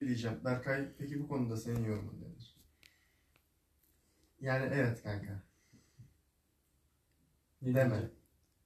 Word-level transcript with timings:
diyeceğim. 0.00 0.36
Berkay 0.44 0.88
peki 0.98 1.20
bu 1.20 1.28
konuda 1.28 1.56
senin 1.56 1.84
yorumun 1.84 2.14
nedir? 2.20 2.56
Yani 4.40 4.70
evet 4.74 5.02
kanka. 5.02 5.42
Ne 7.62 7.74
Deme. 7.74 7.90
diyeceğim? 7.90 8.10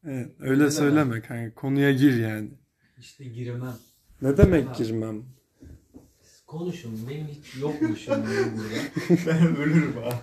Evet, 0.04 0.32
öyle 0.40 0.50
Öyle 0.50 0.70
söyleme 0.70 1.20
kanka. 1.20 1.54
Konuya 1.54 1.92
gir 1.92 2.16
yani. 2.16 2.50
İşte 2.98 3.24
giremem. 3.24 3.76
Ne 4.22 4.36
demek 4.36 4.68
Ha. 4.68 4.72
girmem? 4.72 5.24
Siz 6.22 6.42
konuşun. 6.46 7.08
Benim 7.08 7.26
hiç 7.26 7.56
yokmuşum 7.60 8.14
benim 8.26 8.58
burada. 8.58 9.26
ben 9.26 9.56
ölürüm 9.56 9.96
ha. 10.02 10.22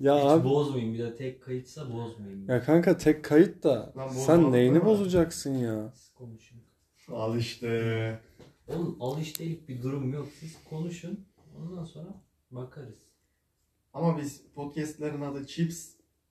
Ya 0.00 0.16
Hiç 0.18 0.24
abi. 0.24 0.44
bozmayayım. 0.44 0.94
Bir 0.94 0.98
de 0.98 1.16
tek 1.16 1.42
kayıtsa 1.42 1.92
bozmayayım. 1.92 2.48
Ya 2.48 2.62
kanka 2.64 2.96
tek 2.96 3.24
kayıt 3.24 3.62
da 3.64 3.92
Lan 3.96 4.08
sen 4.08 4.52
neyini 4.52 4.84
bozacaksın 4.84 5.54
ya? 5.54 5.92
Siz 5.94 6.14
konuşun. 6.14 6.58
Al 7.08 7.36
işte. 7.38 8.20
Oğlum 8.68 8.96
alıştelik 9.00 9.68
bir 9.68 9.82
durum 9.82 10.12
yok. 10.12 10.28
Siz 10.40 10.56
konuşun. 10.64 11.26
Ondan 11.58 11.84
sonra 11.84 12.22
bakarız. 12.50 12.98
Ama 13.92 14.18
biz 14.18 14.42
podcastlerin 14.54 15.20
adı 15.20 15.46
Chips 15.46 15.90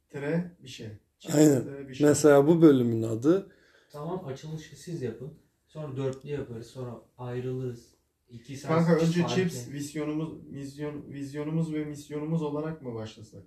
tire 0.09 0.51
bir 0.63 0.67
şey. 0.67 0.87
Chips 1.19 1.35
Aynen. 1.35 1.63
tire 1.63 1.89
bir 1.89 1.95
şey. 1.95 2.07
Mesela 2.07 2.47
bu 2.47 2.61
bölümün 2.61 3.03
adı 3.03 3.51
Tamam 3.91 4.25
açılışı 4.25 4.75
siz 4.75 5.01
yapın. 5.01 5.33
Sonra 5.67 5.97
dörtlü 5.97 6.29
yaparız. 6.29 6.67
Sonra 6.67 7.01
ayrılırız. 7.17 7.95
İki 8.29 8.57
saat 8.57 8.85
Kanka 8.85 9.05
önce 9.05 9.21
fark 9.21 9.35
Chips 9.35 9.69
vizyonumuz, 9.69 10.53
vizyon, 10.53 11.11
vizyonumuz 11.11 11.73
ve 11.73 11.85
misyonumuz 11.85 12.41
olarak 12.41 12.81
mı 12.81 12.95
başlasak? 12.95 13.43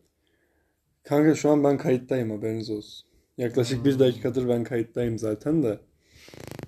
Kanka 1.02 1.34
şu 1.34 1.50
an 1.50 1.64
ben 1.64 1.78
kayıttayım 1.78 2.30
haberiniz 2.30 2.70
olsun. 2.70 3.08
Yaklaşık 3.38 3.84
bir 3.84 3.98
dakikadır 3.98 4.48
ben 4.48 4.64
kayıttayım 4.64 5.18
zaten 5.18 5.62
de. 5.62 5.80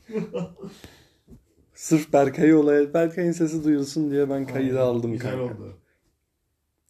Sırf 1.80 2.12
Berkay'ı 2.12 2.58
olaya, 2.58 2.94
Berkay'ın 2.94 3.32
sesi 3.32 3.64
duyulsun 3.64 4.10
diye 4.10 4.30
ben 4.30 4.46
kaydı 4.46 4.80
aldım 4.80 5.12
Güzel 5.12 5.30
kanka. 5.30 5.54
oldu. 5.54 5.76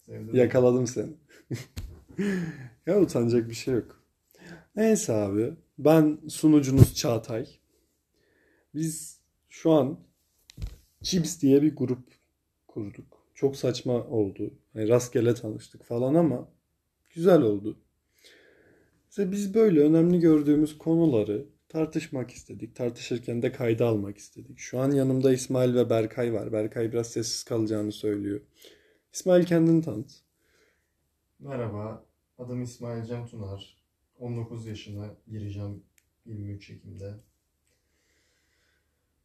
Sevdim. 0.07 0.35
Yakaladım 0.35 0.87
seni. 0.87 1.13
ya 2.87 3.01
utanacak 3.01 3.49
bir 3.49 3.55
şey 3.55 3.75
yok. 3.75 4.03
Neyse 4.77 5.13
abi. 5.13 5.53
Ben 5.79 6.19
sunucunuz 6.29 6.95
Çağatay. 6.95 7.47
Biz 8.75 9.21
şu 9.49 9.71
an 9.71 9.99
Chips 11.03 11.41
diye 11.43 11.63
bir 11.63 11.77
grup 11.77 12.09
kurduk. 12.67 13.27
Çok 13.35 13.57
saçma 13.57 14.05
oldu. 14.05 14.55
Yani 14.75 14.89
rastgele 14.89 15.35
tanıştık 15.35 15.85
falan 15.85 16.15
ama 16.15 16.49
güzel 17.15 17.43
oldu. 17.43 17.79
İşte 19.11 19.33
biz 19.33 19.55
böyle 19.55 19.81
önemli 19.81 20.21
gördüğümüz 20.21 20.79
konuları 20.79 21.47
tartışmak 21.71 22.31
istedik. 22.31 22.77
Tartışırken 22.77 23.43
de 23.43 23.53
kayda 23.53 23.87
almak 23.87 24.19
istedik. 24.19 24.59
Şu 24.59 24.79
an 24.79 24.91
yanımda 24.91 25.33
İsmail 25.33 25.75
ve 25.75 25.91
Berkay 25.91 26.33
var. 26.33 26.53
Berkay 26.53 26.93
biraz 26.93 27.11
sessiz 27.11 27.45
kalacağını 27.45 27.93
söylüyor. 27.93 28.41
İsmail 29.13 29.45
kendini 29.45 29.83
tanıt. 29.83 30.11
Merhaba. 31.39 32.05
Adım 32.39 32.63
İsmail 32.63 33.05
Cem 33.05 33.27
Tunar. 33.27 33.77
19 34.19 34.67
yaşına 34.67 35.15
gireceğim 35.29 35.83
23 36.27 36.71
Ekim'de. 36.71 37.15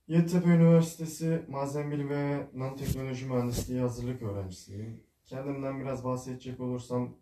Yeditepe 0.07 0.49
Üniversitesi 0.49 1.41
Malzeme 1.49 2.09
ve 2.09 2.47
Nanoteknoloji 2.53 3.25
Mühendisliği 3.25 3.79
hazırlık 3.79 4.21
öğrencisiyim. 4.21 5.03
Kendimden 5.25 5.79
biraz 5.79 6.03
bahsedecek 6.03 6.59
olursam 6.59 7.17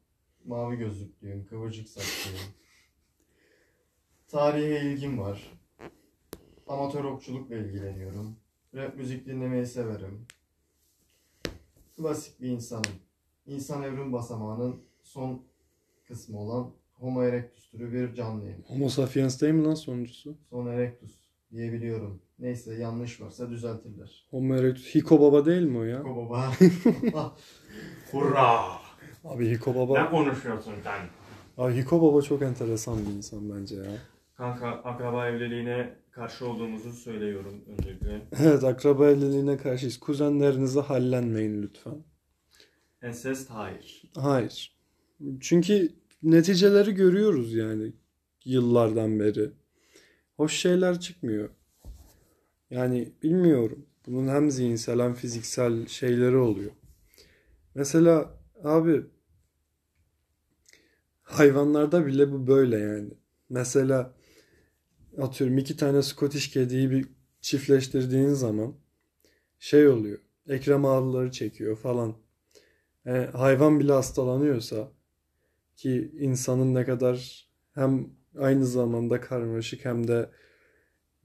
mavi 0.46 0.78
gözlüklüyüm, 0.78 1.46
kıvırcık 1.46 1.90
saçlıyım. 1.90 2.54
Tarihe 4.34 4.82
ilgim 4.82 5.20
var. 5.20 5.54
Amatör 6.68 7.04
okçulukla 7.04 7.56
ilgileniyorum. 7.56 8.36
Rap 8.76 8.98
müzik 8.98 9.26
dinlemeyi 9.26 9.66
severim. 9.66 10.26
Klasik 11.98 12.42
bir 12.42 12.48
insanım. 12.48 12.92
İnsan 13.46 13.84
evrim 13.84 14.14
basamağının 14.14 14.76
son 15.04 15.42
kısmı 16.08 16.40
olan 16.40 16.72
Homo 16.94 17.24
erectus 17.24 17.70
türü 17.70 17.94
bir 17.94 18.16
canlıyım. 18.16 18.64
Homo 18.68 18.90
sapiens 18.90 19.42
değil 19.42 19.54
mi 19.54 19.64
lan 19.64 19.74
sonuncusu? 19.74 20.36
Son 20.50 20.68
erectus 20.68 21.12
diyebiliyorum. 21.52 22.22
Neyse 22.40 22.74
yanlış 22.76 23.22
varsa 23.22 23.50
düzeltirler. 23.50 24.28
Homo 24.30 24.56
erectus. 24.56 24.96
Hiko 24.96 25.22
Baba 25.22 25.46
değil 25.46 25.64
mi 25.68 25.78
o 25.78 25.84
ya? 25.84 26.04
Ko 26.04 26.16
baba. 26.16 26.52
Hurra! 28.12 28.64
Abi 29.24 29.52
Hiko 29.52 29.72
Ne 29.72 29.76
Baba. 29.76 30.10
konuşuyorsun 30.12 30.74
sen? 30.84 31.02
Abi 31.58 31.76
Hiko 31.76 32.02
Baba 32.02 32.22
çok 32.22 32.42
enteresan 32.42 33.06
bir 33.06 33.12
insan 33.12 33.50
bence 33.50 33.76
ya. 33.76 34.13
Kanka 34.38 34.68
akraba 34.68 35.28
evliliğine 35.28 35.96
karşı 36.12 36.48
olduğumuzu 36.48 36.94
söylüyorum 36.94 37.66
öncelikle. 37.68 38.22
Evet 38.40 38.64
akraba 38.64 39.10
evliliğine 39.10 39.58
karşıyız. 39.58 40.00
Kuzenlerinize 40.00 40.80
hallenmeyin 40.80 41.62
lütfen. 41.64 42.04
Ensest 43.02 43.50
hayır. 43.50 44.04
Hayır. 44.16 44.78
Çünkü 45.40 45.90
neticeleri 46.24 46.94
görüyoruz 46.94 47.54
yani 47.54 47.94
yıllardan 48.46 49.20
beri. 49.20 49.52
Hoş 50.38 50.54
şeyler 50.54 51.00
çıkmıyor. 51.00 51.50
Yani 52.70 53.14
bilmiyorum. 53.24 53.86
Bunun 54.08 54.28
hem 54.28 54.52
zihinsel 54.52 55.00
hem 55.00 55.14
fiziksel 55.14 55.88
şeyleri 55.88 56.38
oluyor. 56.38 56.72
Mesela 57.76 58.40
abi 58.64 59.06
hayvanlarda 61.24 62.06
bile 62.06 62.32
bu 62.32 62.48
böyle 62.48 62.78
yani. 62.78 63.10
Mesela 63.50 64.14
atıyorum 65.18 65.58
iki 65.58 65.78
tane 65.78 66.04
Scottish 66.04 66.48
kediyi 66.52 66.92
bir 66.92 67.08
çiftleştirdiğin 67.42 68.30
zaman 68.30 68.76
şey 69.60 69.88
oluyor. 69.88 70.20
Ekrem 70.48 70.86
ağrıları 70.86 71.32
çekiyor 71.32 71.78
falan. 71.78 72.16
E, 73.06 73.12
hayvan 73.12 73.80
bile 73.80 73.92
hastalanıyorsa 73.92 74.92
ki 75.76 76.12
insanın 76.20 76.76
ne 76.76 76.86
kadar 76.86 77.48
hem 77.74 78.10
aynı 78.38 78.66
zamanda 78.66 79.22
karmaşık 79.22 79.86
hem 79.86 80.08
de 80.08 80.30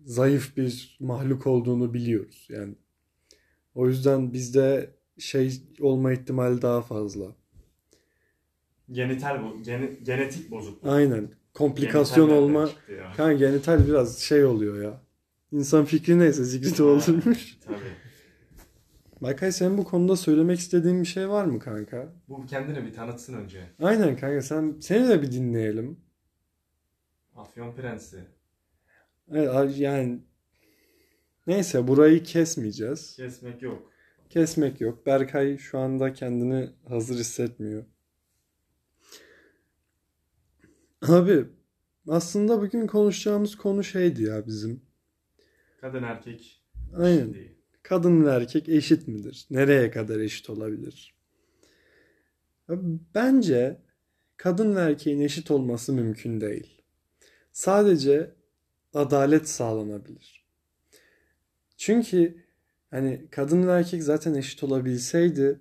zayıf 0.05 0.56
bir 0.56 0.97
mahluk 1.00 1.47
olduğunu 1.47 1.94
biliyoruz 1.94 2.47
yani. 2.50 2.75
O 3.75 3.88
yüzden 3.88 4.32
bizde 4.32 4.94
şey 5.19 5.62
olma 5.81 6.12
ihtimali 6.12 6.62
daha 6.62 6.82
fazla. 6.82 7.37
Genital 8.91 9.43
bu, 9.43 9.62
gene- 9.62 9.99
genetik 10.03 10.50
bozukluk. 10.50 10.93
Aynen. 10.93 11.38
Komplikasyon 11.58 12.28
Genital 12.28 12.42
olma. 12.44 12.58
nereden 12.60 12.74
çıktı 12.74 12.92
ya? 12.92 13.12
Kanka 13.16 13.32
genital 13.32 13.86
biraz 13.86 14.19
şey 14.19 14.44
oluyor 14.44 14.82
ya. 14.82 15.00
İnsan 15.52 15.84
fikri 15.84 16.19
neyse 16.19 16.44
zikri 16.44 16.78
doldurmuş. 16.78 17.58
Tabii. 17.66 17.76
Berkay 19.22 19.52
senin 19.52 19.78
bu 19.78 19.84
konuda 19.84 20.16
söylemek 20.16 20.58
istediğin 20.58 21.00
bir 21.00 21.06
şey 21.06 21.28
var 21.28 21.44
mı 21.44 21.58
kanka? 21.58 22.12
Bu 22.28 22.46
kendini 22.46 22.86
bir 22.86 22.92
tanıtsın 22.94 23.34
önce. 23.34 23.64
Aynen 23.82 24.16
kanka 24.16 24.42
sen 24.42 24.76
seni 24.80 25.08
de 25.08 25.22
bir 25.22 25.32
dinleyelim. 25.32 26.00
Afyon 27.36 27.75
Prensi. 27.75 28.25
Evet, 29.32 29.78
yani 29.78 30.19
neyse 31.46 31.88
burayı 31.88 32.22
kesmeyeceğiz. 32.22 33.16
Kesmek 33.16 33.62
yok. 33.62 33.92
Kesmek 34.30 34.80
yok. 34.80 35.06
Berkay 35.06 35.58
şu 35.58 35.78
anda 35.78 36.12
kendini 36.12 36.70
hazır 36.88 37.19
hissetmiyor. 37.19 37.84
Abi 41.03 41.47
aslında 42.09 42.60
bugün 42.60 42.86
konuşacağımız 42.86 43.56
konu 43.56 43.84
şeydi 43.84 44.22
ya 44.22 44.47
bizim. 44.47 44.82
Kadın 45.81 46.03
erkek 46.03 46.62
Aynen. 46.97 47.19
eşitliği. 47.19 47.59
Kadın 47.82 48.25
ve 48.25 48.31
erkek 48.31 48.69
eşit 48.69 49.08
midir? 49.08 49.47
Nereye 49.50 49.91
kadar 49.91 50.20
eşit 50.20 50.50
olabilir? 50.50 51.14
Abi 52.69 52.81
Bence 53.14 53.81
kadın 54.37 54.76
ve 54.76 54.81
erkeğin 54.81 55.20
eşit 55.20 55.50
olması 55.50 55.92
mümkün 55.92 56.41
değil. 56.41 56.82
Sadece 57.53 58.34
adalet 58.94 59.48
sağlanabilir. 59.48 60.47
Çünkü 61.76 62.44
hani 62.91 63.26
kadın 63.31 63.66
ve 63.69 63.72
erkek 63.72 64.03
zaten 64.03 64.34
eşit 64.34 64.64
olabilseydi 64.64 65.61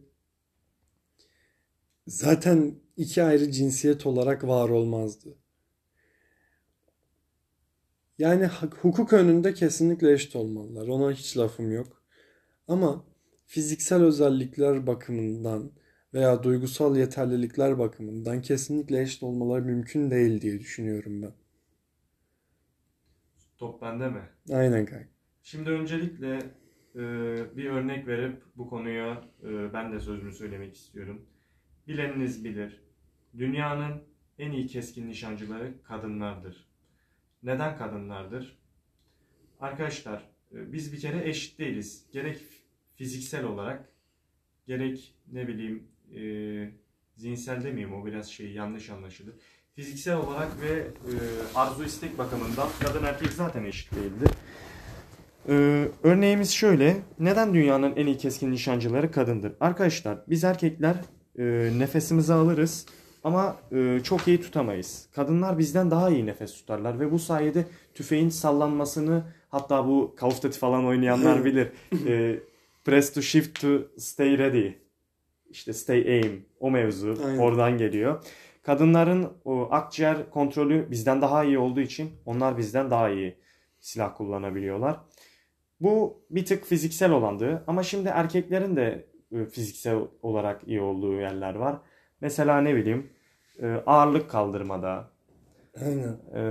zaten 2.07 2.75
iki 2.97 3.23
ayrı 3.23 3.51
cinsiyet 3.51 4.05
olarak 4.05 4.43
var 4.47 4.69
olmazdı. 4.69 5.37
Yani 8.17 8.49
hukuk 8.81 9.13
önünde 9.13 9.53
kesinlikle 9.53 10.13
eşit 10.13 10.35
olmalılar. 10.35 10.87
Ona 10.87 11.11
hiç 11.11 11.37
lafım 11.37 11.71
yok. 11.71 12.03
Ama 12.67 13.05
fiziksel 13.45 14.03
özellikler 14.03 14.87
bakımından 14.87 15.71
veya 16.13 16.43
duygusal 16.43 16.97
yeterlilikler 16.97 17.79
bakımından 17.79 18.41
kesinlikle 18.41 19.01
eşit 19.01 19.23
olmaları 19.23 19.65
mümkün 19.65 20.11
değil 20.11 20.41
diye 20.41 20.59
düşünüyorum 20.59 21.21
ben. 21.21 21.33
Top 23.57 23.81
bende 23.81 24.09
mi? 24.09 24.21
Aynen 24.51 24.85
kanka. 24.85 25.07
Şimdi 25.41 25.69
öncelikle 25.69 26.37
e, 26.95 27.01
bir 27.57 27.65
örnek 27.65 28.07
verip 28.07 28.43
bu 28.55 28.69
konuya 28.69 29.23
e, 29.43 29.73
ben 29.73 29.93
de 29.93 29.99
sözümü 29.99 30.33
söylemek 30.33 30.75
istiyorum. 30.75 31.25
Bileniniz 31.87 32.43
bilir. 32.43 32.86
Dünyanın 33.37 34.03
en 34.39 34.51
iyi 34.51 34.67
keskin 34.67 35.07
nişancıları 35.07 35.83
kadınlardır. 35.83 36.67
Neden 37.43 37.77
kadınlardır? 37.77 38.57
Arkadaşlar 39.59 40.29
e, 40.51 40.73
biz 40.73 40.93
bir 40.93 40.99
kere 40.99 41.29
eşit 41.29 41.59
değiliz. 41.59 42.05
Gerek 42.11 42.37
fiziksel 42.95 43.45
olarak 43.45 43.93
gerek 44.67 45.15
ne 45.31 45.47
bileyim 45.47 45.87
e, 46.15 46.21
zihinsel 47.15 47.63
demeyeyim 47.63 47.93
o 47.93 48.05
biraz 48.05 48.29
şey 48.29 48.51
yanlış 48.51 48.89
anlaşılır. 48.89 49.35
Fiziksel 49.75 50.17
olarak 50.17 50.61
ve 50.61 50.73
e, 50.79 51.13
arzu 51.55 51.83
istek 51.83 52.17
bakımından 52.17 52.67
kadın 52.79 53.03
erkek 53.03 53.29
zaten 53.29 53.63
eşit 53.63 53.95
değildir. 53.95 54.29
Ee, 55.49 55.87
örneğimiz 56.03 56.51
şöyle. 56.51 56.97
Neden 57.19 57.53
dünyanın 57.53 57.95
en 57.95 58.07
iyi 58.07 58.17
keskin 58.17 58.51
nişancıları 58.51 59.11
kadındır? 59.11 59.53
Arkadaşlar 59.59 60.17
biz 60.29 60.43
erkekler 60.43 60.95
e, 61.39 61.43
nefesimizi 61.79 62.33
alırız 62.33 62.85
ama 63.23 63.55
e, 63.71 63.99
çok 64.03 64.27
iyi 64.27 64.41
tutamayız. 64.41 65.09
Kadınlar 65.15 65.57
bizden 65.57 65.91
daha 65.91 66.09
iyi 66.09 66.25
nefes 66.25 66.53
tutarlar 66.53 66.99
ve 66.99 67.11
bu 67.11 67.19
sayede 67.19 67.65
tüfeğin 67.93 68.29
sallanmasını 68.29 69.23
hatta 69.49 69.87
bu 69.87 70.15
Call 70.21 70.27
of 70.27 70.43
Duty 70.43 70.59
falan 70.59 70.85
oynayanlar 70.85 71.45
bilir. 71.45 71.71
E, 72.07 72.39
press 72.85 73.13
to 73.13 73.21
shift 73.21 73.61
to 73.61 73.81
stay 73.97 74.37
ready. 74.37 74.71
İşte 75.49 75.73
stay 75.73 75.99
aim 75.99 76.45
o 76.59 76.71
mevzu 76.71 77.17
Aynen. 77.25 77.37
oradan 77.37 77.77
geliyor. 77.77 78.23
Kadınların 78.63 79.27
o 79.45 79.67
akciğer 79.71 80.29
kontrolü 80.29 80.91
bizden 80.91 81.21
daha 81.21 81.43
iyi 81.43 81.59
olduğu 81.59 81.81
için 81.81 82.11
onlar 82.25 82.57
bizden 82.57 82.91
daha 82.91 83.09
iyi 83.09 83.35
silah 83.79 84.15
kullanabiliyorlar. 84.17 84.99
Bu 85.81 86.21
bir 86.29 86.45
tık 86.45 86.65
fiziksel 86.65 87.11
olandı 87.11 87.63
ama 87.67 87.83
şimdi 87.83 88.09
erkeklerin 88.09 88.75
de 88.75 89.05
e, 89.31 89.45
fiziksel 89.45 89.95
olarak 90.21 90.67
iyi 90.67 90.81
olduğu 90.81 91.13
yerler 91.13 91.55
var. 91.55 91.77
Mesela 92.21 92.61
ne 92.61 92.75
bileyim 92.75 93.09
e, 93.61 93.67
ağırlık 93.85 94.29
kaldırmada 94.29 95.07
Aynen. 95.85 96.17
e, 96.35 96.43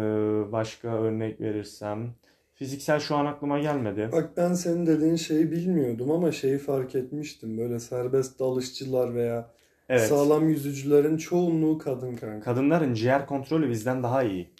başka 0.52 0.88
örnek 0.88 1.40
verirsem 1.40 2.14
fiziksel 2.54 3.00
şu 3.00 3.16
an 3.16 3.26
aklıma 3.26 3.58
gelmedi. 3.58 4.08
Bak 4.12 4.36
ben 4.36 4.54
senin 4.54 4.86
dediğin 4.86 5.16
şeyi 5.16 5.50
bilmiyordum 5.52 6.10
ama 6.10 6.32
şeyi 6.32 6.58
fark 6.58 6.94
etmiştim. 6.94 7.58
Böyle 7.58 7.80
serbest 7.80 8.40
dalışçılar 8.40 9.14
veya 9.14 9.50
Evet. 9.88 10.08
sağlam 10.08 10.48
yüzücülerin 10.48 11.16
çoğunluğu 11.16 11.78
kadın 11.78 12.16
kanka. 12.16 12.40
Kadınların 12.40 12.94
ciğer 12.94 13.26
kontrolü 13.26 13.70
bizden 13.70 14.02
daha 14.02 14.22
iyi. 14.22 14.50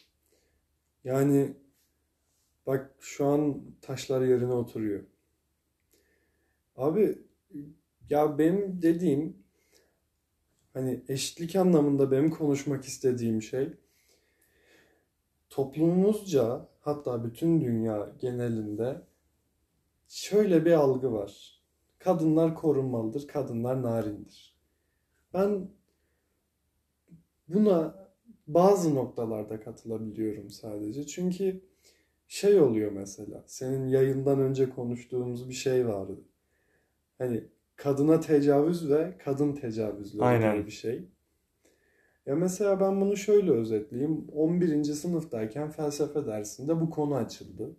Yani 1.05 1.53
bak 2.67 2.91
şu 3.01 3.27
an 3.27 3.61
taşlar 3.83 4.21
yerine 4.23 4.53
oturuyor. 4.53 5.01
Abi 6.77 7.19
ya 8.11 8.39
benim 8.39 8.83
dediğim 8.83 9.37
hani 10.77 11.01
eşitlik 11.09 11.57
anlamında 11.57 12.11
benim 12.11 12.31
konuşmak 12.31 12.85
istediğim 12.85 13.43
şey 13.43 13.73
toplumumuzca 15.51 16.69
hatta 16.81 17.25
bütün 17.25 17.61
dünya 17.61 18.13
genelinde 18.21 19.03
şöyle 20.09 20.65
bir 20.65 20.73
algı 20.73 21.13
var. 21.13 21.63
Kadınlar 21.99 22.55
korunmalıdır, 22.55 23.29
kadınlar 23.29 23.83
narindir. 23.83 24.57
Ben 25.35 25.69
buna 27.49 28.09
bazı 28.47 28.95
noktalarda 28.95 29.61
katılabiliyorum 29.61 30.51
sadece. 30.51 31.07
Çünkü 31.07 31.61
şey 32.29 32.61
oluyor 32.61 32.93
mesela. 32.93 33.45
Senin 33.47 33.89
yayından 33.89 34.41
önce 34.41 34.71
konuştuğumuz 34.71 35.49
bir 35.49 35.55
şey 35.55 35.89
vardı. 35.89 36.21
Hani 37.19 37.45
kadına 37.77 38.21
tecavüz 38.21 38.91
ve 38.91 39.19
kadın 39.25 39.53
tecavüzleri 39.53 40.25
Aynen. 40.25 40.57
gibi 40.57 40.67
bir 40.67 40.73
şey. 40.73 41.09
Ya 42.27 42.37
mesela 42.37 42.81
ben 42.81 43.01
bunu 43.01 43.17
şöyle 43.17 43.51
özetleyeyim. 43.51 44.29
11. 44.33 44.85
sınıftayken 44.85 45.71
felsefe 45.71 46.27
dersinde 46.27 46.81
bu 46.81 46.91
konu 46.91 47.15
açıldı. 47.15 47.77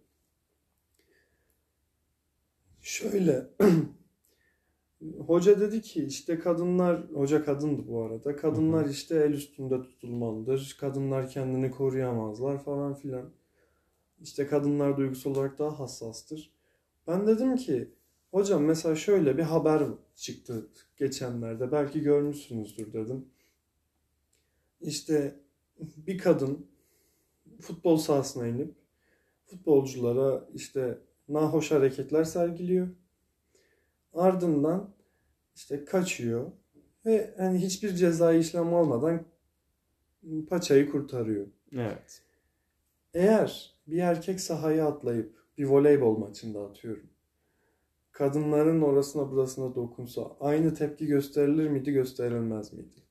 Şöyle 2.81 3.47
Hoca 5.27 5.59
dedi 5.59 5.81
ki 5.81 6.03
işte 6.05 6.39
kadınlar, 6.39 7.03
hoca 7.13 7.45
kadındı 7.45 7.87
bu 7.87 8.01
arada. 8.01 8.35
Kadınlar 8.35 8.85
işte 8.85 9.15
el 9.15 9.31
üstünde 9.31 9.81
tutulmalıdır. 9.81 10.77
Kadınlar 10.79 11.29
kendini 11.29 11.71
koruyamazlar 11.71 12.63
falan 12.63 12.93
filan. 12.93 13.29
İşte 14.21 14.47
kadınlar 14.47 14.97
duygusal 14.97 15.31
olarak 15.31 15.59
daha 15.59 15.79
hassastır. 15.79 16.51
Ben 17.07 17.27
dedim 17.27 17.55
ki 17.55 17.91
hocam 18.31 18.63
mesela 18.63 18.95
şöyle 18.95 19.37
bir 19.37 19.43
haber 19.43 19.83
çıktı 20.15 20.67
geçenlerde. 20.97 21.71
Belki 21.71 22.01
görmüşsünüzdür 22.01 22.93
dedim. 22.93 23.25
İşte 24.81 25.35
bir 25.79 26.17
kadın 26.17 26.67
futbol 27.61 27.97
sahasına 27.97 28.47
inip 28.47 28.75
futbolculara 29.45 30.47
işte 30.53 30.97
nahoş 31.29 31.71
hareketler 31.71 32.23
sergiliyor. 32.23 32.87
Ardından 34.13 34.93
işte 35.55 35.85
kaçıyor 35.85 36.51
ve 37.05 37.33
hani 37.37 37.59
hiçbir 37.59 37.95
cezai 37.95 38.39
işlem 38.39 38.73
olmadan 38.73 39.25
paçayı 40.49 40.91
kurtarıyor. 40.91 41.47
Evet. 41.71 42.21
Eğer 43.13 43.75
bir 43.87 43.97
erkek 43.97 44.41
sahaya 44.41 44.87
atlayıp 44.87 45.37
bir 45.57 45.65
voleybol 45.65 46.17
maçında 46.17 46.65
atıyorum. 46.65 47.09
Kadınların 48.17 48.81
orasına 48.81 49.31
burasına 49.31 49.75
dokunsa 49.75 50.37
aynı 50.39 50.73
tepki 50.73 51.05
gösterilir 51.05 51.69
miydi 51.69 51.91
gösterilmez 51.91 52.73
miydi? 52.73 53.01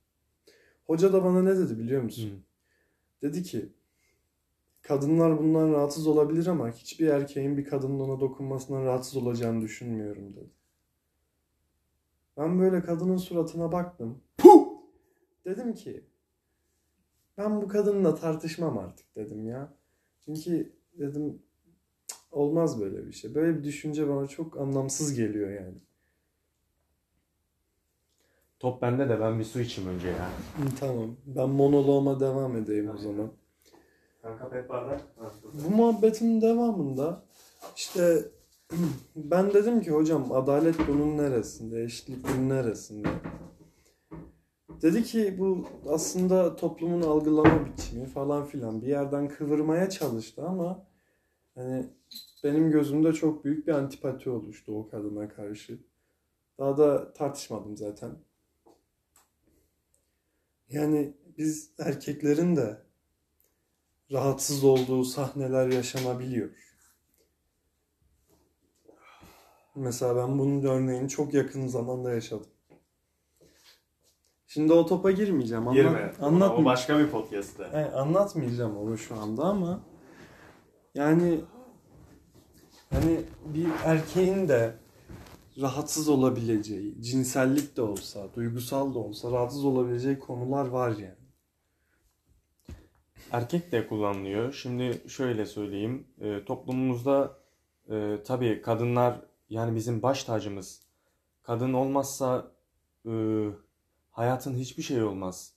Hoca 0.87 1.13
da 1.13 1.25
bana 1.25 1.43
ne 1.43 1.57
dedi 1.57 1.79
biliyor 1.79 2.03
musun? 2.03 2.31
Hı. 2.31 2.37
Dedi 3.23 3.43
ki 3.43 3.73
kadınlar 4.83 5.39
bundan 5.39 5.73
rahatsız 5.73 6.07
olabilir 6.07 6.47
ama 6.47 6.71
hiçbir 6.71 7.07
erkeğin 7.07 7.57
bir 7.57 7.65
kadının 7.65 8.01
ona 8.01 8.21
dokunmasından 8.21 8.85
rahatsız 8.85 9.17
olacağını 9.17 9.63
düşünmüyorum 9.63 10.37
dedi. 10.37 10.51
Ben 12.37 12.61
böyle 12.61 12.83
kadının 12.83 13.17
suratına 13.17 13.73
baktım. 13.73 14.23
Puh! 14.39 14.67
Dedim 15.45 15.75
ki 15.75 16.05
ben 17.39 17.63
bu 17.63 17.69
kadınla 17.69 18.15
tartışmam 18.15 18.79
artık 18.79 19.17
dedim 19.17 19.47
ya. 19.47 19.75
Çünkü 20.25 20.73
dedim 20.99 21.33
"Cık, 21.33 21.46
olmaz 22.37 22.81
böyle 22.81 23.07
bir 23.07 23.13
şey. 23.13 23.35
Böyle 23.35 23.59
bir 23.59 23.65
düşünce 23.65 24.09
bana 24.09 24.27
çok 24.27 24.61
anlamsız 24.61 25.15
geliyor 25.15 25.51
yani. 25.51 25.79
Top 28.59 28.83
bende 28.83 29.09
de 29.09 29.21
ben 29.21 29.39
bir 29.39 29.45
su 29.45 29.61
içeyim 29.61 29.91
önce 29.91 30.09
ya. 30.09 30.29
Tamam. 30.81 31.17
Ben 31.27 31.49
monoloğuma 31.49 32.21
devam 32.21 32.57
edeyim 32.57 32.91
o 32.95 32.99
zaman. 32.99 33.31
Kanka 34.23 34.49
pet 34.49 34.69
bardak. 34.69 35.01
Bu 35.67 35.77
muhabbetin 35.77 36.41
devamında 36.41 37.23
işte 37.77 38.25
ben 39.17 39.55
dedim 39.55 39.81
ki 39.81 39.91
hocam 39.91 40.33
adalet 40.33 40.77
bunun 40.89 41.19
neresinde, 41.19 41.83
eşitlik 41.83 42.19
bunun 42.29 42.49
neresinde? 42.49 43.09
Dedi 44.83 45.03
ki 45.03 45.37
bu 45.39 45.69
aslında 45.89 46.57
toplumun 46.57 47.03
algılama 47.03 47.67
biçimi 47.67 48.07
falan 48.07 48.45
filan 48.45 48.83
bir 48.83 48.87
yerden 48.87 49.29
kıvırmaya 49.29 49.91
çalıştı 49.91 50.47
ama 50.47 50.87
hani 51.55 51.87
benim 52.45 52.71
gözümde 52.71 53.13
çok 53.13 53.45
büyük 53.45 53.67
bir 53.67 53.73
antipati 53.73 54.31
oluştu 54.31 54.79
o 54.79 54.89
kadına 54.89 55.29
karşı. 55.29 55.79
Daha 56.59 56.79
da 56.79 57.13
tartışmadım 57.13 57.77
zaten. 57.77 58.11
Yani 60.69 61.15
biz 61.39 61.71
erkeklerin 61.79 62.57
de 62.57 62.83
rahatsız 64.13 64.65
olduğu 64.65 65.05
sahneler 65.05 65.69
yaşanabiliyor. 65.69 66.51
Mesela 69.75 70.17
ben 70.17 70.39
bunun 70.39 70.63
örneğini 70.65 71.09
çok 71.09 71.35
yakın 71.35 71.67
zamanda 71.67 72.11
yaşadım. 72.11 72.47
Şimdi 74.47 74.73
o 74.73 74.87
topa 74.87 75.11
girmeyeceğim. 75.11 75.69
Anlat, 75.69 75.75
Girme. 75.75 76.13
anlat, 76.21 76.59
O 76.59 76.65
başka 76.65 76.99
bir 76.99 77.11
podcast'te. 77.11 77.65
e, 77.65 77.85
anlatmayacağım 77.85 78.77
onu 78.77 78.99
şu 78.99 79.15
anda 79.21 79.45
ama 79.45 79.81
yani 80.95 81.41
hani 82.91 83.21
bir 83.45 83.69
erkeğin 83.85 84.49
de 84.49 84.75
rahatsız 85.61 86.09
olabileceği, 86.09 87.03
cinsellik 87.03 87.77
de 87.77 87.83
olsa, 87.83 88.29
duygusal 88.35 88.95
da 88.95 88.99
olsa 88.99 89.31
rahatsız 89.31 89.65
olabileceği 89.65 90.19
konular 90.19 90.67
var 90.67 90.91
yani. 90.91 91.27
Erkek 93.33 93.73
de 93.73 93.87
kullanılıyor. 93.87 94.53
Şimdi 94.53 95.03
şöyle 95.09 95.47
söyleyeyim. 95.47 96.07
E, 96.21 96.45
toplumumuzda 96.45 97.39
e, 97.91 98.19
tabii 98.27 98.63
kadınlar 98.63 99.21
yani 99.51 99.77
bizim 99.77 100.03
baş 100.03 100.25
tacımız. 100.25 100.83
Kadın 101.43 101.73
olmazsa 101.73 102.53
e, 103.07 103.11
hayatın 104.11 104.55
hiçbir 104.55 104.83
şey 104.83 105.03
olmaz. 105.03 105.53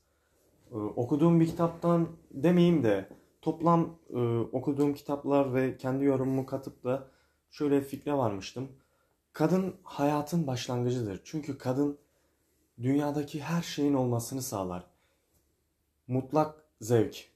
E, 0.72 0.76
okuduğum 0.76 1.40
bir 1.40 1.48
kitaptan 1.48 2.08
demeyeyim 2.32 2.84
de 2.84 3.10
toplam 3.42 3.96
e, 4.10 4.20
okuduğum 4.40 4.94
kitaplar 4.94 5.54
ve 5.54 5.78
kendi 5.78 6.06
yorumumu 6.06 6.46
katıp 6.46 6.84
da 6.84 7.08
şöyle 7.52 7.78
bir 7.82 7.86
fikre 7.86 8.14
varmıştım. 8.14 8.70
Kadın 9.34 9.76
hayatın 9.84 10.48
başlangıcıdır. 10.48 11.22
Çünkü 11.24 11.58
kadın 11.58 11.98
dünyadaki 12.82 13.42
her 13.42 13.62
şeyin 13.62 13.94
olmasını 13.94 14.42
sağlar. 14.42 14.86
Mutlak 16.08 16.64
zevk, 16.82 17.30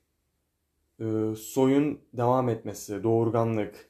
e, 0.99 1.05
soyun 1.37 1.99
devam 2.13 2.49
etmesi, 2.49 3.03
doğurganlık, 3.03 3.89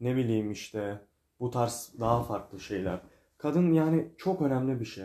ne 0.00 0.16
bileyim 0.16 0.50
işte 0.50 1.00
bu 1.40 1.50
tarz 1.50 1.92
daha 2.00 2.22
farklı 2.22 2.60
şeyler. 2.60 3.00
Kadın 3.38 3.72
yani 3.72 4.08
çok 4.18 4.42
önemli 4.42 4.80
bir 4.80 4.84
şey. 4.84 5.04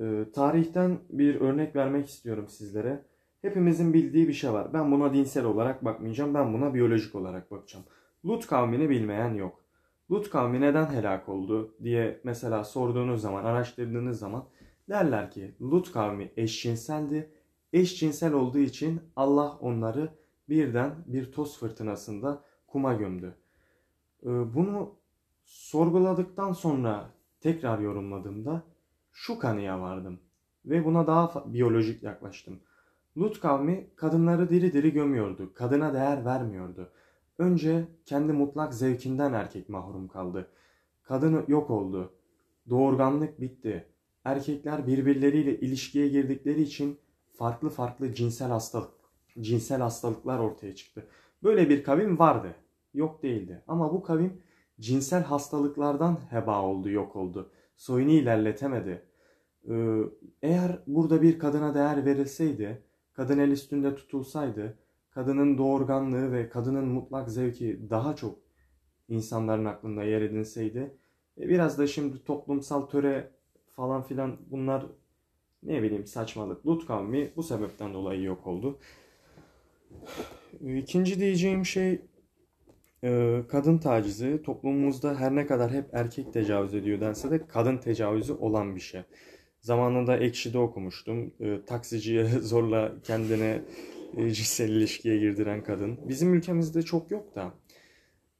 Ee, 0.00 0.24
tarihten 0.34 0.98
bir 1.10 1.40
örnek 1.40 1.76
vermek 1.76 2.08
istiyorum 2.08 2.48
sizlere. 2.48 3.04
Hepimizin 3.42 3.94
bildiği 3.94 4.28
bir 4.28 4.32
şey 4.32 4.52
var. 4.52 4.72
Ben 4.72 4.92
buna 4.92 5.14
dinsel 5.14 5.44
olarak 5.44 5.84
bakmayacağım. 5.84 6.34
Ben 6.34 6.54
buna 6.54 6.74
biyolojik 6.74 7.14
olarak 7.14 7.50
bakacağım. 7.50 7.84
Lut 8.24 8.46
kavmini 8.46 8.90
bilmeyen 8.90 9.34
yok. 9.34 9.64
Lut 10.10 10.30
kavmi 10.30 10.60
neden 10.60 10.86
helak 10.86 11.28
oldu 11.28 11.74
diye 11.82 12.20
mesela 12.24 12.64
sorduğunuz 12.64 13.20
zaman, 13.20 13.44
araştırdığınız 13.44 14.18
zaman 14.18 14.44
derler 14.88 15.30
ki 15.30 15.54
Lut 15.60 15.92
kavmi 15.92 16.32
eşcinseldi. 16.36 17.30
Eşcinsel 17.72 18.32
olduğu 18.32 18.58
için 18.58 19.00
Allah 19.16 19.58
onları 19.60 20.08
birden 20.48 20.94
bir 21.06 21.32
toz 21.32 21.58
fırtınasında 21.58 22.44
kuma 22.66 22.94
gömdü. 22.94 23.34
Ee, 24.22 24.54
Bunu 24.54 24.94
sorguladıktan 25.44 26.52
sonra 26.52 27.10
tekrar 27.40 27.78
yorumladığımda 27.78 28.62
şu 29.12 29.38
kanıya 29.38 29.80
vardım 29.80 30.20
ve 30.64 30.84
buna 30.84 31.06
daha 31.06 31.52
biyolojik 31.52 32.02
yaklaştım. 32.02 32.60
Lut 33.18 33.40
kavmi 33.40 33.90
kadınları 33.96 34.50
diri 34.50 34.72
diri 34.72 34.92
gömüyordu, 34.92 35.54
kadına 35.54 35.94
değer 35.94 36.24
vermiyordu. 36.24 36.92
Önce 37.38 37.88
kendi 38.04 38.32
mutlak 38.32 38.74
zevkinden 38.74 39.32
erkek 39.32 39.68
mahrum 39.68 40.08
kaldı. 40.08 40.50
Kadın 41.02 41.44
yok 41.48 41.70
oldu. 41.70 42.12
Doğurganlık 42.70 43.40
bitti. 43.40 43.86
Erkekler 44.24 44.86
birbirleriyle 44.86 45.60
ilişkiye 45.60 46.08
girdikleri 46.08 46.62
için 46.62 46.98
farklı 47.32 47.70
farklı 47.70 48.14
cinsel 48.14 48.48
hastalık, 48.48 48.90
cinsel 49.40 49.80
hastalıklar 49.80 50.38
ortaya 50.38 50.74
çıktı. 50.74 51.06
Böyle 51.42 51.68
bir 51.68 51.84
kavim 51.84 52.18
vardı. 52.18 52.54
Yok 52.94 53.22
değildi. 53.22 53.62
Ama 53.68 53.92
bu 53.92 54.02
kavim 54.02 54.42
cinsel 54.80 55.22
hastalıklardan 55.22 56.18
heba 56.30 56.62
oldu, 56.62 56.90
yok 56.90 57.16
oldu. 57.16 57.50
Soyunu 57.76 58.10
ilerletemedi. 58.10 59.02
Ee, 59.70 60.00
Eğer 60.42 60.78
burada 60.86 61.22
bir 61.22 61.38
kadına 61.38 61.74
değer 61.74 62.04
verilseydi, 62.04 62.82
kadın 63.12 63.38
el 63.38 63.50
üstünde 63.50 63.94
tutulsaydı, 63.94 64.78
kadının 65.18 65.58
doğurganlığı 65.58 66.32
ve 66.32 66.48
kadının 66.48 66.84
mutlak 66.84 67.30
zevki 67.30 67.90
daha 67.90 68.16
çok 68.16 68.38
insanların 69.08 69.64
aklında 69.64 70.04
yer 70.04 70.22
edinseydi, 70.22 70.96
e, 71.40 71.48
biraz 71.48 71.78
da 71.78 71.86
şimdi 71.86 72.24
toplumsal 72.24 72.86
töre 72.86 73.30
falan 73.76 74.02
filan 74.02 74.36
bunlar 74.50 74.86
ne 75.62 75.82
bileyim 75.82 76.06
saçmalık. 76.06 76.66
Lut 76.66 76.86
kavmi 76.86 77.32
bu 77.36 77.42
sebepten 77.42 77.94
dolayı 77.94 78.22
yok 78.22 78.46
oldu. 78.46 78.78
İkinci 80.60 81.20
diyeceğim 81.20 81.66
şey 81.66 82.00
e, 83.04 83.40
kadın 83.48 83.78
tacizi 83.78 84.42
toplumumuzda 84.42 85.14
her 85.14 85.36
ne 85.36 85.46
kadar 85.46 85.70
hep 85.70 85.94
erkek 85.94 86.32
tecavüz 86.32 86.74
ediyor 86.74 87.00
dense 87.00 87.30
de 87.30 87.46
kadın 87.46 87.78
tecavüzü 87.78 88.32
olan 88.32 88.76
bir 88.76 88.80
şey. 88.80 89.02
Zamanında 89.60 90.16
Ekşi'de 90.16 90.58
okumuştum. 90.58 91.34
E, 91.40 91.64
taksiciye 91.64 92.24
zorla 92.40 92.92
kendine 93.04 93.62
cinsel 94.16 94.68
ilişkiye 94.68 95.18
girdiren 95.18 95.62
kadın. 95.62 95.98
Bizim 96.08 96.34
ülkemizde 96.34 96.82
çok 96.82 97.10
yok 97.10 97.34
da. 97.34 97.54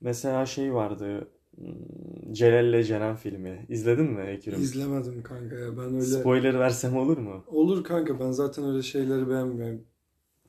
Mesela 0.01 0.47
şey 0.47 0.75
vardı. 0.75 1.29
hmm, 1.57 2.33
Celal'le 2.33 2.83
Ceren 2.83 3.17
filmi. 3.17 3.67
İzledin 3.69 4.05
mi 4.13 4.23
Ekrem? 4.23 4.61
İzlemedim 4.61 5.23
kanka 5.23 5.57
ya. 5.57 5.77
Ben 5.77 5.95
öyle... 5.95 6.01
Spoiler 6.01 6.59
versem 6.59 6.97
olur 6.97 7.19
mu? 7.19 7.45
Olur 7.47 7.85
kanka 7.85 8.21
ben 8.21 8.31
zaten 8.31 8.65
öyle 8.65 8.83
şeyleri 8.83 9.29
beğenmiyorum. 9.29 9.85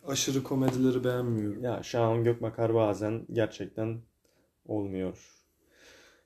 Aşırı 0.07 0.43
komedileri 0.43 1.03
beğenmiyorum. 1.03 1.63
Ya 1.63 1.83
Şahan 1.83 2.23
Gökbakar 2.23 2.73
bazen 2.73 3.25
gerçekten 3.33 3.97
olmuyor. 4.65 5.17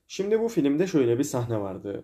Şimdi 0.08 0.40
bu 0.40 0.48
filmde 0.48 0.88
şöyle 0.88 1.20
bir 1.20 1.24
sahne 1.24 1.60
vardı. 1.60 2.04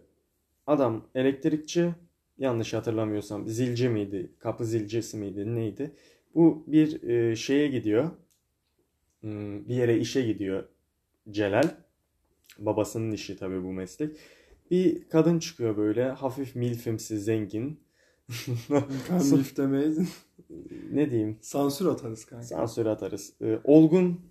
Adam 0.68 1.06
elektrikçi, 1.16 1.96
yanlış 2.38 2.74
hatırlamıyorsam 2.74 3.48
zilci 3.48 3.90
miydi, 3.90 4.32
kapı 4.40 4.66
zilcisi 4.66 5.18
miydi, 5.18 5.56
neydi? 5.56 5.96
Bu 6.36 6.64
bir 6.68 7.04
e, 7.04 7.36
şeye 7.36 7.68
gidiyor, 7.68 8.12
Hmm, 9.22 9.68
bir 9.68 9.76
yere 9.76 9.98
işe 9.98 10.22
gidiyor 10.22 10.64
Celal. 11.32 11.76
Babasının 12.60 13.12
işi 13.12 13.38
tabii 13.38 13.64
bu 13.64 13.74
meslek. 13.74 14.18
Bir 14.72 15.10
kadın 15.10 15.40
çıkıyor 15.40 15.78
böyle, 15.78 16.10
hafif 16.10 16.56
milfimsi, 16.56 17.20
zengin. 17.20 17.80
Milf 19.10 19.58
demeydin. 19.58 20.08
Ne 20.92 21.12
diyeyim? 21.12 21.38
Sansür 21.42 21.86
atarız 21.86 22.26
kanka. 22.26 22.46
Sansür 22.46 22.86
atarız. 22.86 23.34
Ee, 23.42 23.60
olgun 23.64 24.22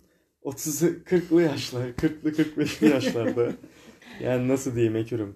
30'u 0.43 1.03
40'lı 1.03 1.41
yaşlar, 1.41 1.87
40'lı 1.87 2.31
45'li 2.31 2.89
yaşlarda. 2.89 3.51
yani 4.21 4.47
nasıl 4.47 4.75
diyeyim 4.75 4.95
ekürüm. 4.95 5.35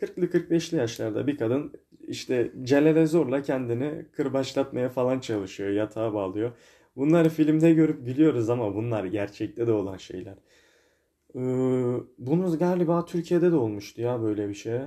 40'lı 0.00 0.26
45'li 0.26 0.76
yaşlarda 0.76 1.26
bir 1.26 1.36
kadın 1.36 1.72
işte 2.08 2.52
Celal'e 2.62 3.06
zorla 3.06 3.42
kendini 3.42 4.06
kırbaçlatmaya 4.12 4.88
falan 4.88 5.20
çalışıyor. 5.20 5.70
Yatağa 5.70 6.14
bağlıyor. 6.14 6.52
Bunları 6.96 7.28
filmde 7.28 7.72
görüp 7.72 8.06
gülüyoruz 8.06 8.50
ama 8.50 8.74
bunlar 8.74 9.04
gerçekte 9.04 9.66
de 9.66 9.72
olan 9.72 9.96
şeyler. 9.96 10.34
Ee, 11.34 11.40
bunu 12.18 12.58
galiba 12.58 13.04
Türkiye'de 13.04 13.52
de 13.52 13.56
olmuştu 13.56 14.02
ya 14.02 14.22
böyle 14.22 14.48
bir 14.48 14.54
şey. 14.54 14.80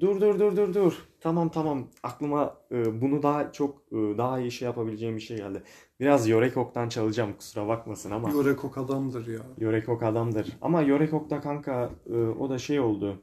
Dur 0.00 0.20
dur 0.20 0.38
dur 0.38 0.56
dur 0.56 0.74
dur. 0.74 1.08
Tamam 1.20 1.48
tamam. 1.48 1.88
Aklıma 2.02 2.56
e, 2.72 3.00
bunu 3.00 3.22
daha 3.22 3.52
çok 3.52 3.78
e, 3.92 3.96
daha 3.96 4.40
iyi 4.40 4.50
şey 4.50 4.66
yapabileceğim 4.66 5.16
bir 5.16 5.20
şey 5.20 5.36
geldi. 5.36 5.62
Biraz 6.00 6.28
Yorekok'tan 6.28 6.88
çalacağım 6.88 7.32
kusura 7.32 7.68
bakmasın 7.68 8.10
ama. 8.10 8.30
Yorekok 8.30 8.78
adamdır 8.78 9.26
ya. 9.26 9.40
Yorekok 9.58 10.02
adamdır. 10.02 10.56
Ama 10.62 10.82
Yorekok'ta 10.82 11.40
kanka 11.40 11.90
e, 12.10 12.16
o 12.16 12.50
da 12.50 12.58
şey 12.58 12.80
oldu. 12.80 13.22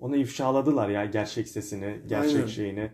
Onu 0.00 0.16
ifşaladılar 0.16 0.88
ya 0.88 1.04
gerçek 1.04 1.48
sesini, 1.48 2.00
gerçek 2.06 2.34
Aynen. 2.36 2.46
şeyini. 2.46 2.90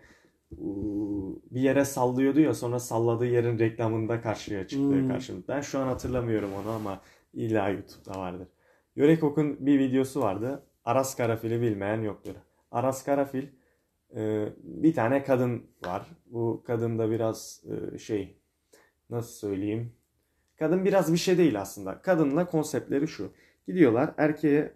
Bir 1.50 1.60
yere 1.60 1.84
sallıyordu 1.84 2.40
ya 2.40 2.54
sonra 2.54 2.78
salladığı 2.78 3.26
yerin 3.26 3.58
reklamında 3.58 4.20
karşıya 4.20 4.66
çıktı 4.66 4.90
Hmm. 5.00 5.08
karşımda. 5.08 5.42
Ben 5.48 5.60
şu 5.60 5.78
an 5.78 5.86
hatırlamıyorum 5.86 6.50
onu 6.62 6.70
ama 6.70 7.00
illa 7.34 7.68
YouTube'da 7.68 8.20
vardır. 8.20 8.48
Yorekok'un 8.96 9.66
bir 9.66 9.78
videosu 9.78 10.20
vardı. 10.20 10.62
Aras 10.84 11.16
Karafil'i 11.16 11.60
bilmeyen 11.60 12.00
yoktur. 12.02 12.34
Aras 12.70 13.04
Karafil 13.04 13.46
e, 14.16 14.48
bir 14.62 14.94
tane 14.94 15.22
kadın 15.24 15.66
var. 15.86 16.06
Bu 16.26 16.62
kadın 16.66 16.98
da 16.98 17.10
biraz 17.10 17.64
e, 17.94 17.98
şey 17.98 18.38
nasıl 19.10 19.32
söyleyeyim? 19.32 19.92
Kadın 20.58 20.84
biraz 20.84 21.12
bir 21.12 21.18
şey 21.18 21.38
değil 21.38 21.60
aslında. 21.60 22.02
Kadınla 22.02 22.46
konseptleri 22.46 23.08
şu. 23.08 23.32
Gidiyorlar 23.66 24.14
erkeğe 24.18 24.72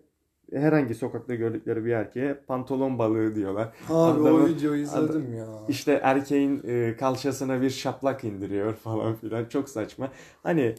herhangi 0.53 0.95
sokakta 0.95 1.35
gördükleri 1.35 1.85
bir 1.85 1.91
erkeğe 1.93 2.35
pantolon 2.35 2.99
balığı 2.99 3.35
diyorlar. 3.35 3.73
Abi 3.89 4.21
o 4.21 4.27
Adamı- 4.27 4.49
videoyu 4.49 4.83
izledim 4.83 5.35
ya. 5.35 5.47
İşte 5.69 6.01
erkeğin 6.03 6.63
e, 6.67 6.97
kalçasına 6.97 7.63
bir 7.63 7.71
şaplak 7.71 8.25
indiriyor 8.25 8.73
falan 8.85 9.15
filan. 9.15 9.45
Çok 9.45 9.69
saçma. 9.69 10.13
Hani 10.43 10.75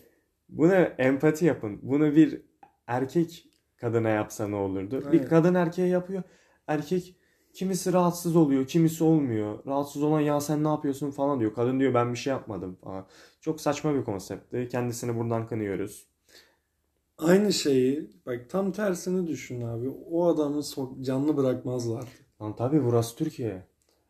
buna 0.50 0.76
empati 0.76 1.46
yapın. 1.46 1.80
Bunu 1.82 2.16
bir 2.16 2.42
erkek 2.88 3.46
kadına 3.78 4.10
yapsa 4.10 4.48
ne 4.48 4.56
olurdu? 4.56 5.00
Bir 5.12 5.18
Aynen. 5.20 5.30
kadın 5.30 5.56
erkeğe 5.56 5.88
yapıyor. 5.88 6.24
Erkek 6.68 7.16
kimisi 7.54 7.94
rahatsız 7.94 8.36
oluyor, 8.36 8.68
kimisi 8.68 9.04
olmuyor. 9.04 9.66
Rahatsız 9.68 10.04
olan 10.04 10.20
ya 10.20 10.42
sen 10.42 10.64
ne 10.64 10.68
yapıyorsun 10.68 11.12
falan 11.12 11.40
diyor. 11.40 11.54
Kadın 11.54 11.80
diyor 11.80 11.94
ben 11.94 12.14
bir 12.14 12.18
şey 12.18 12.32
yapmadım 12.32 12.78
falan. 12.84 13.06
Çok 13.42 13.62
saçma 13.62 13.96
bir 13.96 14.04
konseptti. 14.04 14.68
Kendisini 14.72 15.20
buradan 15.20 15.48
kınıyoruz. 15.48 16.11
Aynı 17.22 17.54
şeyi 17.54 18.10
bak 18.26 18.50
tam 18.50 18.72
tersini 18.72 19.28
düşün 19.28 19.62
abi. 19.62 19.90
O 19.90 20.28
adamı 20.28 20.60
sok- 20.64 21.04
canlı 21.06 21.38
bırakmazlardı. 21.38 22.10
Lan 22.42 22.56
tabii 22.56 22.84
burası 22.84 23.16
Türkiye. 23.16 23.68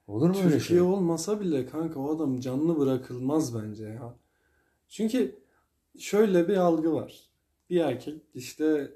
Olur 0.08 0.30
mu 0.30 0.36
öyle 0.38 0.44
Türkiye 0.44 0.60
şey? 0.60 0.82
olmasa 0.82 1.40
bile 1.42 1.66
kanka 1.66 2.00
o 2.00 2.16
adam 2.16 2.40
canlı 2.40 2.80
bırakılmaz 2.80 3.56
bence 3.56 3.86
ya. 3.86 4.16
Çünkü 4.88 5.36
şöyle 6.00 6.48
bir 6.48 6.58
algı 6.58 6.94
var. 6.94 7.30
Bir 7.70 7.80
erkek 7.80 8.22
işte 8.34 8.92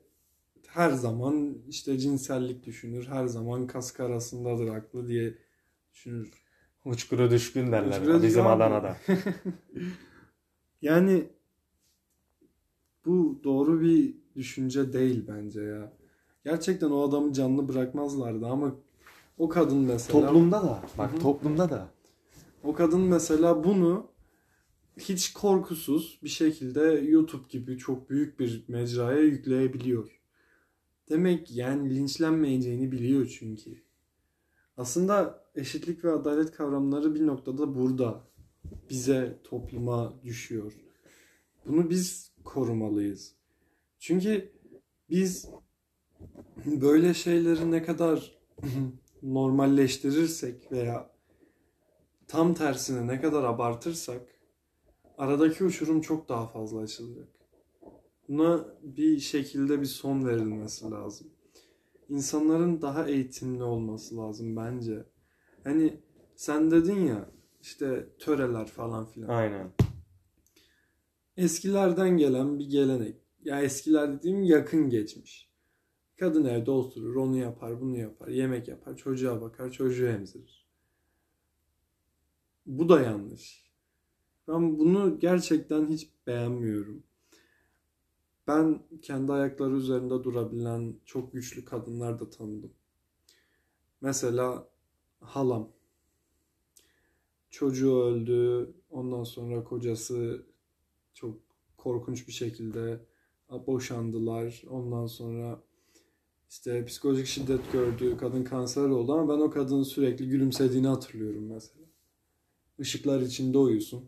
her 0.67 0.91
zaman 0.91 1.57
işte 1.67 1.97
cinsellik 1.97 2.65
düşünür. 2.65 3.07
Her 3.07 3.25
zaman 3.25 3.67
kask 3.67 3.99
arasındadır 3.99 4.67
aklı 4.67 5.07
diye 5.07 5.33
düşünür. 5.93 6.31
Uçkuru 6.85 7.31
düşkün 7.31 7.71
derler 7.71 7.99
Uçkuru 8.01 8.23
bizim. 8.23 8.47
Adana'da. 8.47 8.97
Yani 10.81 11.27
bu 13.05 13.39
doğru 13.43 13.81
bir 13.81 14.13
düşünce 14.35 14.93
değil 14.93 15.23
bence 15.27 15.61
ya. 15.61 15.93
Gerçekten 16.43 16.89
o 16.89 17.01
adamı 17.01 17.33
canlı 17.33 17.67
bırakmazlardı 17.67 18.47
ama 18.47 18.75
o 19.37 19.49
kadın 19.49 19.77
mesela 19.77 20.27
Toplumda 20.27 20.63
da. 20.63 20.83
Bak 20.97 21.13
Hı 21.13 21.19
toplumda 21.19 21.69
da. 21.69 21.87
O 22.63 22.73
kadın 22.73 23.01
mesela 23.01 23.63
bunu 23.63 24.07
hiç 24.97 25.33
korkusuz 25.33 26.19
bir 26.23 26.29
şekilde 26.29 26.81
YouTube 26.81 27.47
gibi 27.49 27.77
çok 27.77 28.09
büyük 28.09 28.39
bir 28.39 28.63
mecraya 28.67 29.21
yükleyebiliyor. 29.21 30.21
Demek 31.09 31.51
yani 31.51 31.95
linçlenmeyeceğini 31.95 32.91
biliyor 32.91 33.35
çünkü. 33.39 33.81
Aslında 34.77 35.43
eşitlik 35.55 36.03
ve 36.03 36.11
adalet 36.11 36.51
kavramları 36.51 37.15
bir 37.15 37.27
noktada 37.27 37.75
burada 37.75 38.21
bize 38.89 39.39
topluma 39.43 40.13
düşüyor. 40.23 40.73
Bunu 41.65 41.89
biz 41.89 42.31
korumalıyız. 42.45 43.35
Çünkü 43.99 44.51
biz 45.09 45.49
böyle 46.65 47.13
şeyleri 47.13 47.71
ne 47.71 47.83
kadar 47.83 48.37
normalleştirirsek 49.23 50.71
veya 50.71 51.11
tam 52.27 52.53
tersine 52.53 53.07
ne 53.07 53.21
kadar 53.21 53.43
abartırsak 53.43 54.21
aradaki 55.17 55.63
uçurum 55.63 56.01
çok 56.01 56.29
daha 56.29 56.47
fazla 56.47 56.79
açılacak. 56.79 57.27
Buna 58.29 58.65
bir 58.83 59.19
şekilde 59.19 59.81
bir 59.81 59.85
son 59.85 60.25
verilmesi 60.25 60.91
lazım. 60.91 61.27
İnsanların 62.09 62.81
daha 62.81 63.07
eğitimli 63.07 63.63
olması 63.63 64.17
lazım 64.17 64.55
bence. 64.55 65.05
Hani 65.63 65.99
sen 66.35 66.71
dedin 66.71 67.05
ya 67.05 67.29
işte 67.61 68.09
töreler 68.19 68.67
falan 68.67 69.05
filan. 69.05 69.27
Aynen. 69.27 69.71
Eskilerden 71.37 72.17
gelen 72.17 72.59
bir 72.59 72.69
gelenek. 72.69 73.15
Ya 73.43 73.61
eskiler 73.61 74.17
dediğim 74.19 74.43
yakın 74.43 74.89
geçmiş. 74.89 75.49
Kadın 76.19 76.45
evde 76.45 76.71
oturur, 76.71 77.15
onu 77.15 77.37
yapar, 77.37 77.81
bunu 77.81 77.97
yapar, 77.97 78.27
yemek 78.27 78.67
yapar, 78.67 78.97
çocuğa 78.97 79.41
bakar, 79.41 79.71
çocuğu 79.71 80.07
emzirir. 80.07 80.67
Bu 82.65 82.89
da 82.89 83.01
yanlış. 83.01 83.71
Ben 84.47 84.79
bunu 84.79 85.19
gerçekten 85.19 85.87
hiç 85.87 86.09
beğenmiyorum. 86.27 87.03
Ben 88.47 88.83
kendi 89.01 89.31
ayakları 89.31 89.75
üzerinde 89.75 90.23
durabilen 90.23 90.95
çok 91.05 91.33
güçlü 91.33 91.65
kadınlar 91.65 92.19
da 92.19 92.29
tanıdım. 92.29 92.73
Mesela 94.01 94.67
halam. 95.19 95.71
Çocuğu 97.49 98.01
öldü. 98.01 98.73
Ondan 98.89 99.23
sonra 99.23 99.63
kocası 99.63 100.45
çok 101.15 101.37
korkunç 101.77 102.27
bir 102.27 102.33
şekilde 102.33 102.99
boşandılar. 103.67 104.63
Ondan 104.69 105.05
sonra 105.05 105.63
işte 106.49 106.85
psikolojik 106.85 107.25
şiddet 107.25 107.71
gördü. 107.71 108.17
Kadın 108.17 108.43
kanser 108.43 108.89
oldu 108.89 109.13
ama 109.13 109.33
ben 109.33 109.41
o 109.41 109.49
kadının 109.49 109.83
sürekli 109.83 110.27
gülümsediğini 110.27 110.87
hatırlıyorum 110.87 111.45
mesela. 111.45 111.85
Işıklar 112.79 113.21
içinde 113.21 113.57
uyusun. 113.57 114.05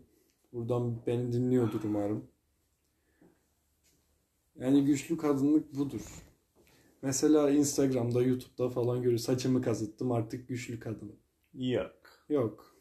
Buradan 0.52 1.06
beni 1.06 1.32
dinliyordur 1.32 1.80
umarım. 1.84 2.24
Yani 4.60 4.84
güçlü 4.84 5.16
kadınlık 5.16 5.74
budur. 5.76 6.00
Mesela 7.02 7.50
Instagram'da, 7.50 8.22
YouTube'da 8.22 8.70
falan 8.70 9.02
görüyor. 9.02 9.18
Saçımı 9.18 9.62
kazıttım 9.62 10.12
artık 10.12 10.48
güçlü 10.48 10.80
kadınım. 10.80 11.16
Yok. 11.54 11.96
Yok. 12.28 12.77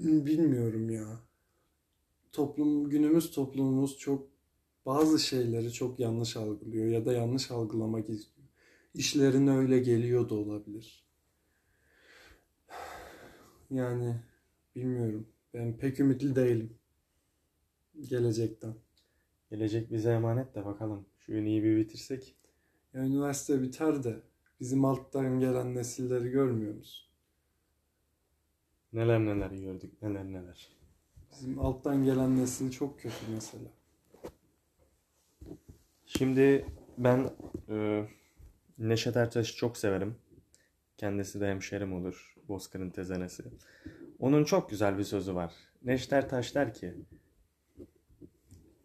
Bilmiyorum 0.00 0.90
ya. 0.90 1.20
Toplum, 2.32 2.90
günümüz 2.90 3.30
toplumumuz 3.30 3.98
çok 3.98 4.28
bazı 4.86 5.18
şeyleri 5.18 5.72
çok 5.72 6.00
yanlış 6.00 6.36
algılıyor 6.36 6.86
ya 6.86 7.06
da 7.06 7.12
yanlış 7.12 7.50
algılamak 7.50 8.10
istiyor. 8.10 8.48
İşlerine 8.94 9.50
öyle 9.50 9.78
geliyor 9.78 10.28
da 10.28 10.34
olabilir. 10.34 11.04
Yani 13.70 14.16
bilmiyorum. 14.76 15.28
Ben 15.54 15.78
pek 15.78 16.00
ümitli 16.00 16.36
değilim. 16.36 16.78
Gelecekten. 18.08 18.74
Gelecek 19.50 19.92
bize 19.92 20.10
emanet 20.10 20.54
de 20.54 20.64
bakalım. 20.64 21.06
Şu 21.18 21.32
iyi 21.32 21.62
bir 21.62 21.76
bitirsek. 21.76 22.36
Ya 22.94 23.00
üniversite 23.00 23.62
biter 23.62 24.04
de 24.04 24.22
bizim 24.60 24.84
alttan 24.84 25.40
gelen 25.40 25.74
nesilleri 25.74 26.30
görmüyor 26.30 26.74
musun? 26.74 27.09
Neler 28.92 29.20
neler 29.20 29.50
gördük 29.50 30.02
neler 30.02 30.24
neler. 30.24 30.68
Bizim 31.32 31.58
alttan 31.58 32.04
gelen 32.04 32.36
nesil 32.36 32.70
çok 32.70 33.00
kötü 33.00 33.16
mesela. 33.34 33.68
Şimdi 36.06 36.66
ben 36.98 37.30
e, 37.68 38.04
Neşet 38.78 39.16
Ertaş'ı 39.16 39.56
çok 39.56 39.76
severim. 39.76 40.16
Kendisi 40.96 41.40
de 41.40 41.48
hemşerim 41.48 41.92
olur. 41.92 42.34
Bozkır'ın 42.48 42.90
tezenesi. 42.90 43.44
Onun 44.18 44.44
çok 44.44 44.70
güzel 44.70 44.98
bir 44.98 45.04
sözü 45.04 45.34
var. 45.34 45.54
Neşet 45.82 46.12
Ertaş 46.12 46.54
der 46.54 46.74
ki 46.74 46.94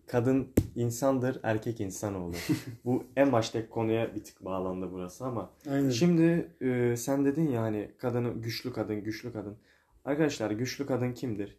Kadın 0.07 0.47
insandır, 0.75 1.39
erkek 1.43 1.81
insanoğlu. 1.81 2.35
Bu 2.85 3.03
en 3.15 3.31
baştaki 3.31 3.69
konuya 3.69 4.15
bir 4.15 4.23
tık 4.23 4.45
bağlandı 4.45 4.91
burası 4.91 5.25
ama 5.25 5.51
Aynen. 5.69 5.89
Şimdi 5.89 6.51
e, 6.61 6.95
sen 6.97 7.25
dedin 7.25 7.49
ya 7.49 7.61
hani 7.61 7.91
kadını 7.97 8.41
güçlü 8.41 8.73
kadın, 8.73 9.03
güçlü 9.03 9.33
kadın. 9.33 9.57
Arkadaşlar 10.05 10.51
güçlü 10.51 10.85
kadın 10.85 11.13
kimdir? 11.13 11.57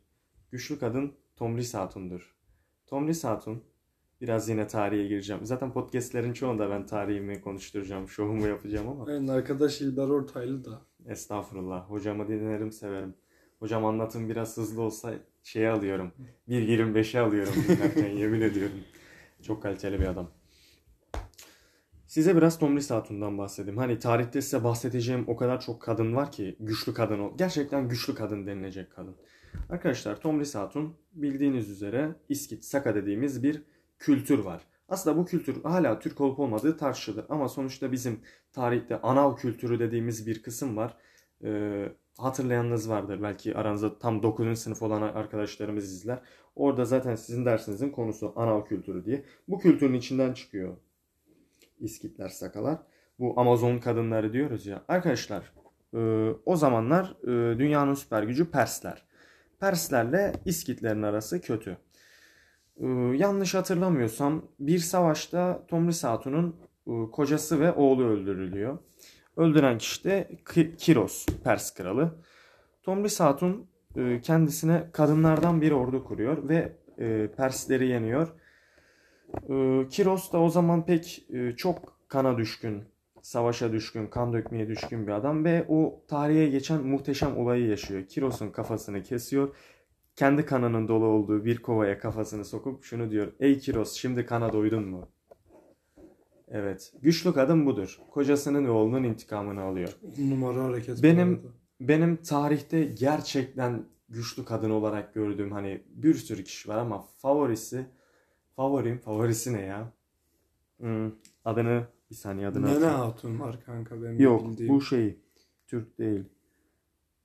Güçlü 0.50 0.78
kadın 0.78 1.12
Tomris 1.36 1.74
Hatun'dur. 1.74 2.34
Tomris 2.86 3.24
Hatun 3.24 3.62
biraz 4.20 4.48
yine 4.48 4.66
tarihe 4.66 5.06
gireceğim. 5.06 5.46
Zaten 5.46 5.72
podcastlerin 5.72 6.32
çoğunda 6.32 6.70
ben 6.70 6.86
tarihimi 6.86 7.40
konuşturacağım, 7.40 8.08
şovumu 8.08 8.46
yapacağım 8.46 8.88
ama 8.88 9.06
Aynen 9.06 9.28
arkadaş 9.28 9.80
İlber 9.80 10.08
Ortaylı 10.08 10.64
da. 10.64 10.80
estağfurullah. 11.06 11.90
Hocamı 11.90 12.28
dinlerim, 12.28 12.72
severim. 12.72 13.14
Hocam 13.58 13.84
anlatım 13.84 14.28
biraz 14.28 14.56
hızlı 14.56 14.82
olsa 14.82 15.14
şeye 15.42 15.70
alıyorum. 15.70 16.12
1.25'e 16.48 17.20
alıyorum 17.20 17.54
dinlerken 17.68 18.10
yemin 18.10 18.40
ediyorum. 18.40 18.78
Çok 19.42 19.62
kaliteli 19.62 20.00
bir 20.00 20.06
adam. 20.06 20.30
Size 22.06 22.36
biraz 22.36 22.58
Tomris 22.58 22.90
Hatun'dan 22.90 23.38
bahsedeyim. 23.38 23.78
Hani 23.78 23.98
tarihte 23.98 24.42
size 24.42 24.64
bahsedeceğim 24.64 25.24
o 25.26 25.36
kadar 25.36 25.60
çok 25.60 25.82
kadın 25.82 26.16
var 26.16 26.32
ki 26.32 26.56
güçlü 26.60 26.94
kadın 26.94 27.18
ol. 27.18 27.32
Gerçekten 27.38 27.88
güçlü 27.88 28.14
kadın 28.14 28.46
denilecek 28.46 28.90
kadın. 28.90 29.16
Arkadaşlar 29.70 30.20
Tomris 30.20 30.54
Hatun 30.54 30.96
bildiğiniz 31.12 31.70
üzere 31.70 32.14
İskit, 32.28 32.64
Saka 32.64 32.94
dediğimiz 32.94 33.42
bir 33.42 33.62
kültür 33.98 34.38
var. 34.38 34.62
Aslında 34.88 35.16
bu 35.16 35.24
kültür 35.24 35.62
hala 35.62 35.98
Türk 35.98 36.20
olup 36.20 36.38
olmadığı 36.38 36.76
tartışılır. 36.76 37.24
Ama 37.28 37.48
sonuçta 37.48 37.92
bizim 37.92 38.20
tarihte 38.52 39.00
anav 39.00 39.36
kültürü 39.36 39.78
dediğimiz 39.78 40.26
bir 40.26 40.42
kısım 40.42 40.76
var. 40.76 40.96
Ee, 41.44 41.92
hatırlayanınız 42.18 42.90
vardır. 42.90 43.22
Belki 43.22 43.56
aranızda 43.56 43.98
tam 43.98 44.22
9. 44.22 44.58
sınıf 44.58 44.82
olan 44.82 45.02
arkadaşlarımız 45.02 45.92
izler. 45.92 46.20
Orada 46.56 46.84
zaten 46.84 47.14
sizin 47.14 47.44
dersinizin 47.44 47.90
konusu 47.90 48.32
anav 48.36 48.64
kültürü 48.64 49.04
diye. 49.04 49.24
Bu 49.48 49.58
kültürün 49.58 49.94
içinden 49.94 50.32
çıkıyor 50.32 50.76
İskitler, 51.80 52.28
Sakalar. 52.28 52.78
Bu 53.18 53.40
Amazon 53.40 53.78
kadınları 53.78 54.32
diyoruz 54.32 54.66
ya. 54.66 54.82
Arkadaşlar 54.88 55.52
e, 55.94 55.98
o 56.46 56.56
zamanlar 56.56 57.16
e, 57.22 57.58
dünyanın 57.58 57.94
süper 57.94 58.22
gücü 58.22 58.50
Persler. 58.50 59.04
Perslerle 59.60 60.32
İskitlerin 60.44 61.02
arası 61.02 61.40
kötü. 61.40 61.76
E, 62.76 62.86
yanlış 63.16 63.54
hatırlamıyorsam 63.54 64.42
bir 64.60 64.78
savaşta 64.78 65.66
Tomris 65.68 66.04
Hatun'un 66.04 66.56
e, 66.86 67.10
kocası 67.10 67.60
ve 67.60 67.72
oğlu 67.72 68.04
öldürülüyor. 68.04 68.78
Öldüren 69.36 69.78
kişi 69.78 70.04
de 70.04 70.28
Ki- 70.54 70.74
Kiros, 70.78 71.26
Pers 71.44 71.74
kralı. 71.74 72.14
Tomris 72.82 73.20
Hatun 73.20 73.66
e, 73.96 74.20
kendisine 74.20 74.90
kadınlardan 74.92 75.60
bir 75.60 75.72
ordu 75.72 76.04
kuruyor 76.04 76.48
ve 76.48 76.72
e, 76.98 77.30
Persleri 77.36 77.88
yeniyor. 77.88 78.28
E, 79.48 79.86
Kiros 79.88 80.32
da 80.32 80.40
o 80.40 80.48
zaman 80.48 80.86
pek 80.86 81.26
e, 81.30 81.56
çok 81.56 81.96
kana 82.08 82.38
düşkün, 82.38 82.82
savaşa 83.22 83.72
düşkün, 83.72 84.06
kan 84.06 84.32
dökmeye 84.32 84.68
düşkün 84.68 85.06
bir 85.06 85.12
adam 85.12 85.44
ve 85.44 85.64
o 85.68 86.04
tarihe 86.08 86.46
geçen 86.46 86.86
muhteşem 86.86 87.36
olayı 87.36 87.66
yaşıyor. 87.66 88.06
Kiros'un 88.06 88.50
kafasını 88.50 89.02
kesiyor. 89.02 89.56
Kendi 90.16 90.46
kanının 90.46 90.88
dolu 90.88 91.04
olduğu 91.04 91.44
bir 91.44 91.58
kovaya 91.58 91.98
kafasını 91.98 92.44
sokup 92.44 92.84
şunu 92.84 93.10
diyor. 93.10 93.32
Ey 93.40 93.58
Kiros 93.58 93.92
şimdi 93.92 94.26
kana 94.26 94.52
doydun 94.52 94.84
mu? 94.88 95.08
Evet. 96.48 96.92
Güçlü 97.02 97.32
kadın 97.32 97.66
budur. 97.66 98.00
Kocasının 98.10 98.64
ve 98.66 98.70
oğlunun 98.70 99.04
intikamını 99.04 99.62
alıyor. 99.62 99.96
Numara 100.18 100.64
hareket. 100.64 101.02
Benim-. 101.02 101.56
Benim 101.80 102.16
tarihte 102.16 102.84
gerçekten 102.84 103.84
güçlü 104.08 104.44
kadın 104.44 104.70
olarak 104.70 105.14
gördüğüm 105.14 105.52
hani 105.52 105.82
bir 105.88 106.14
sürü 106.14 106.44
kişi 106.44 106.68
var 106.68 106.78
ama 106.78 106.98
favorisi 106.98 107.86
favorim 108.56 108.98
favorisi 108.98 109.52
ne 109.52 109.60
ya? 109.62 109.92
Hmm, 110.78 111.12
adını 111.44 111.84
bir 112.10 112.14
saniye 112.14 112.46
adını 112.48 112.66
Nene 112.66 112.72
hatırlayayım. 112.74 113.00
Hatun 113.00 113.40
var 113.40 113.56
kanka 113.66 114.02
benim 114.02 114.20
Yok 114.20 114.44
bildiğim. 114.48 114.74
bu 114.74 114.80
şey 114.80 115.18
Türk 115.66 115.98
değil. 115.98 116.24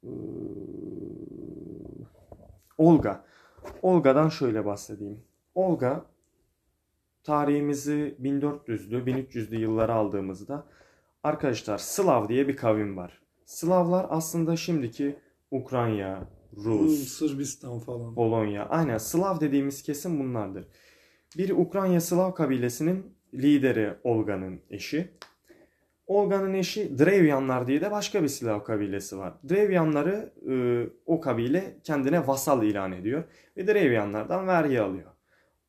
Ee, 0.04 0.08
Olga. 2.78 3.26
Olga'dan 3.82 4.30
şöyle 4.30 4.66
bahsedeyim. 4.66 5.24
Olga 5.56 6.06
tarihimizi 7.24 8.16
1400'lü 8.22 9.06
1300'lü 9.06 9.56
yıllara 9.60 9.94
aldığımızda 9.96 10.66
arkadaşlar 11.24 11.78
Slav 11.78 12.28
diye 12.30 12.48
bir 12.48 12.56
kavim 12.56 12.98
var. 12.98 13.22
Slavlar 13.46 14.06
aslında 14.10 14.56
şimdiki 14.56 15.16
Ukrayna, 15.52 16.28
Rus, 16.58 17.08
Sırbistan 17.08 17.80
falan. 17.80 18.16
Polonya. 18.16 18.66
Aynen 18.70 18.98
Slav 18.98 19.40
dediğimiz 19.40 19.84
kesim 19.84 20.20
bunlardır. 20.20 20.68
Bir 21.38 21.50
Ukrayna 21.50 22.00
Slav 22.00 22.34
kabilesinin 22.34 23.16
lideri 23.34 23.94
Olga'nın 24.04 24.62
eşi. 24.70 25.12
Olga'nın 26.08 26.54
eşi 26.54 27.00
Drevyanlar 27.00 27.68
diye 27.68 27.82
de 27.82 27.92
başka 27.92 28.24
bir 28.24 28.28
Slav 28.28 28.64
kabilesi 28.64 29.18
var. 29.18 29.34
Drevyanları 29.50 30.34
e, 30.50 30.54
o 31.06 31.22
kabile 31.22 31.78
kendine 31.84 32.28
vasal 32.28 32.64
ilan 32.64 32.92
ediyor 32.92 33.24
ve 33.58 33.68
Drevyanlardan 33.68 34.48
vergi 34.48 34.82
alıyor. 34.82 35.12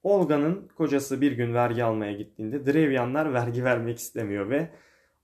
Olga'nın 0.02 0.68
kocası 0.76 1.20
bir 1.20 1.32
gün 1.32 1.54
vergi 1.54 1.84
almaya 1.84 2.12
gittiğinde 2.12 2.66
Drevyanlar 2.66 3.34
vergi 3.34 3.64
vermek 3.64 3.98
istemiyor 3.98 4.50
ve 4.50 4.68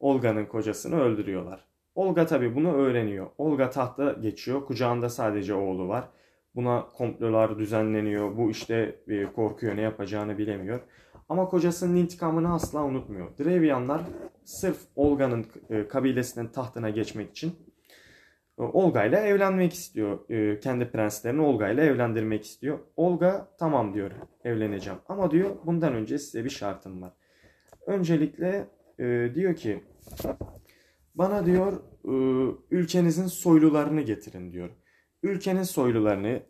Olga'nın 0.01 0.47
kocasını 0.47 1.01
öldürüyorlar. 1.01 1.65
Olga 1.95 2.27
tabii 2.27 2.55
bunu 2.55 2.75
öğreniyor. 2.75 3.27
Olga 3.39 3.71
tahta 3.71 4.13
geçiyor. 4.13 4.67
Kucağında 4.67 5.09
sadece 5.09 5.55
oğlu 5.55 5.89
var. 5.89 6.09
Buna 6.55 6.87
komplolar 6.89 7.59
düzenleniyor. 7.59 8.37
Bu 8.37 8.51
işte 8.51 8.99
e, 9.09 9.25
korkuyor 9.25 9.77
ne 9.77 9.81
yapacağını 9.81 10.39
bilemiyor. 10.39 10.81
Ama 11.29 11.49
kocasının 11.49 11.97
intikamını 11.97 12.55
asla 12.55 12.85
unutmuyor. 12.85 13.39
Drevyanlar 13.39 14.03
sırf 14.45 14.79
Olga'nın 14.97 15.47
e, 15.71 15.89
kabilesinin 15.89 16.49
tahtına 16.49 16.91
geçmek 16.91 17.31
için 17.31 17.53
e, 18.59 18.63
Olga 18.63 19.05
ile 19.05 19.17
evlenmek 19.17 19.73
istiyor. 19.73 20.19
Kendi 20.61 20.91
prenslerini 20.91 21.41
Olga 21.41 21.69
ile 21.69 21.83
evlendirmek 21.83 22.45
istiyor. 22.45 22.79
Olga 22.97 23.49
tamam 23.59 23.95
diyor 23.95 24.11
evleneceğim. 24.45 24.99
Ama 25.09 25.31
diyor 25.31 25.51
bundan 25.67 25.95
önce 25.95 26.19
size 26.19 26.45
bir 26.45 26.51
şartım 26.51 27.03
var. 27.03 27.13
Öncelikle 27.87 28.67
diyor 29.35 29.57
ki 29.57 29.85
bana 31.15 31.47
diyor 31.47 31.73
ülkenizin 32.71 33.27
soylularını 33.27 34.01
getirin 34.01 34.53
diyor. 34.53 34.71
Ülkenin 35.23 35.63
soylularını 35.63 36.43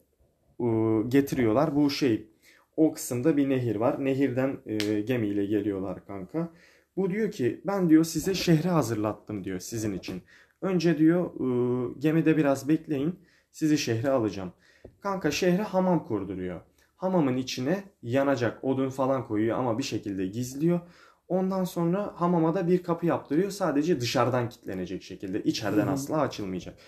e, 0.60 0.66
getiriyorlar. 1.08 1.76
Bu 1.76 1.90
şey 1.90 2.28
o 2.76 2.92
kısımda 2.92 3.36
bir 3.36 3.48
nehir 3.48 3.76
var. 3.76 4.04
Nehirden 4.04 4.56
e, 4.66 5.00
gemiyle 5.00 5.46
geliyorlar 5.46 6.06
kanka. 6.06 6.48
Bu 6.96 7.10
diyor 7.10 7.30
ki 7.30 7.60
ben 7.66 7.88
diyor 7.88 8.04
size 8.04 8.34
şehri 8.34 8.68
hazırlattım 8.68 9.44
diyor 9.44 9.60
sizin 9.60 9.92
için. 9.92 10.22
Önce 10.62 10.98
diyor 10.98 11.24
e, 11.24 11.94
gemide 11.98 12.36
biraz 12.36 12.68
bekleyin 12.68 13.18
sizi 13.50 13.78
şehre 13.78 14.10
alacağım. 14.10 14.52
Kanka 15.00 15.30
şehre 15.30 15.62
hamam 15.62 16.04
kurduruyor. 16.04 16.60
Hamamın 16.96 17.36
içine 17.36 17.84
yanacak 18.02 18.64
odun 18.64 18.90
falan 18.90 19.26
koyuyor 19.26 19.58
ama 19.58 19.78
bir 19.78 19.82
şekilde 19.82 20.26
gizliyor. 20.26 20.80
Ondan 21.28 21.64
sonra 21.64 22.12
hamama 22.16 22.54
da 22.54 22.68
bir 22.68 22.82
kapı 22.82 23.06
yaptırıyor. 23.06 23.50
Sadece 23.50 24.00
dışarıdan 24.00 24.48
kilitlenecek 24.48 25.02
şekilde. 25.02 25.42
içeriden 25.42 25.86
asla 25.86 26.20
açılmayacak. 26.20 26.78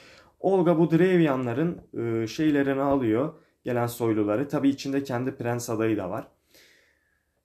Olga 0.40 0.78
bu 0.78 0.90
Drevyanların 0.90 1.80
e, 1.98 2.26
şeylerini 2.26 2.82
alıyor. 2.82 3.34
Gelen 3.64 3.86
soyluları. 3.86 4.48
Tabii 4.48 4.68
içinde 4.68 5.02
kendi 5.02 5.36
prens 5.36 5.70
adayı 5.70 5.96
da 5.96 6.10
var. 6.10 6.28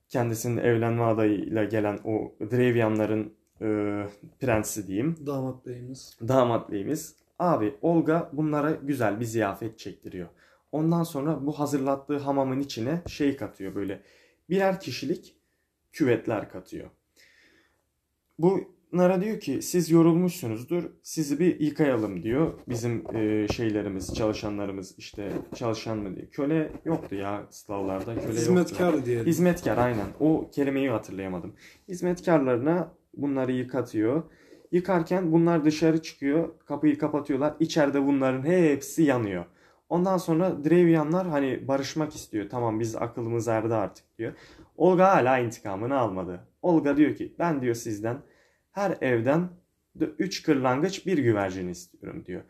Kendisinin 0.09 0.57
evlenme 0.57 1.03
adayıyla 1.03 1.63
gelen 1.63 1.99
o 2.03 2.35
Drevyanların 2.51 3.33
e, 3.61 3.67
prensi 4.39 4.87
diyeyim 4.87 5.15
Damat 5.25 5.65
beyimiz. 5.65 6.17
damat 6.27 6.71
beyimiz. 6.71 7.15
Abi 7.39 7.75
Olga 7.81 8.29
bunlara 8.33 8.71
güzel 8.71 9.19
bir 9.19 9.25
ziyafet 9.25 9.79
çektiriyor. 9.79 10.27
Ondan 10.71 11.03
sonra 11.03 11.45
bu 11.45 11.59
hazırlattığı 11.59 12.17
hamamın 12.17 12.59
içine 12.59 13.01
şey 13.07 13.37
katıyor 13.37 13.75
böyle 13.75 14.01
birer 14.49 14.79
kişilik 14.79 15.35
küvetler 15.93 16.49
katıyor. 16.49 16.89
Bunlara 18.95 19.21
diyor 19.21 19.39
ki 19.39 19.61
siz 19.61 19.91
yorulmuşsunuzdur 19.91 20.83
sizi 21.03 21.39
bir 21.39 21.59
yıkayalım 21.59 22.23
diyor. 22.23 22.53
Bizim 22.69 23.15
e, 23.15 23.47
şeylerimiz 23.47 24.13
çalışanlarımız 24.15 24.95
işte 24.97 25.31
çalışan 25.55 25.97
mı 25.97 26.15
diye. 26.15 26.25
Köle 26.25 26.71
yoktu 26.85 27.15
ya 27.15 27.47
Slavlarda 27.49 28.05
köle 28.05 28.25
yoktu. 28.25 28.33
Hizmetkar 28.33 29.05
diyelim. 29.05 29.25
Hizmetkar 29.25 29.77
aynen. 29.77 30.05
O 30.19 30.49
kelimeyi 30.51 30.89
hatırlayamadım. 30.89 31.53
Hizmetkarlarına 31.87 32.91
bunları 33.13 33.51
yıkatıyor. 33.51 34.23
Yıkarken 34.71 35.31
bunlar 35.31 35.65
dışarı 35.65 36.01
çıkıyor. 36.01 36.49
Kapıyı 36.65 36.97
kapatıyorlar. 36.97 37.53
İçeride 37.59 38.05
bunların 38.05 38.43
hepsi 38.43 39.03
yanıyor. 39.03 39.45
Ondan 39.89 40.17
sonra 40.17 40.65
Drevyanlar 40.65 41.27
hani 41.27 41.67
barışmak 41.67 42.15
istiyor. 42.15 42.49
Tamam 42.49 42.79
biz 42.79 42.95
akılımız 42.95 43.47
erdi 43.47 43.73
artık 43.73 44.17
diyor. 44.17 44.33
Olga 44.77 45.15
hala 45.15 45.39
intikamını 45.39 45.97
almadı. 45.97 46.39
Olga 46.61 46.97
diyor 46.97 47.15
ki 47.15 47.35
ben 47.39 47.61
diyor 47.61 47.75
sizden 47.75 48.17
her 48.75 48.97
evden 49.01 49.49
3 50.19 50.43
kırlangıç 50.43 51.05
bir 51.05 51.17
güvercin 51.17 51.67
istiyorum 51.67 52.23
diyor. 52.25 52.41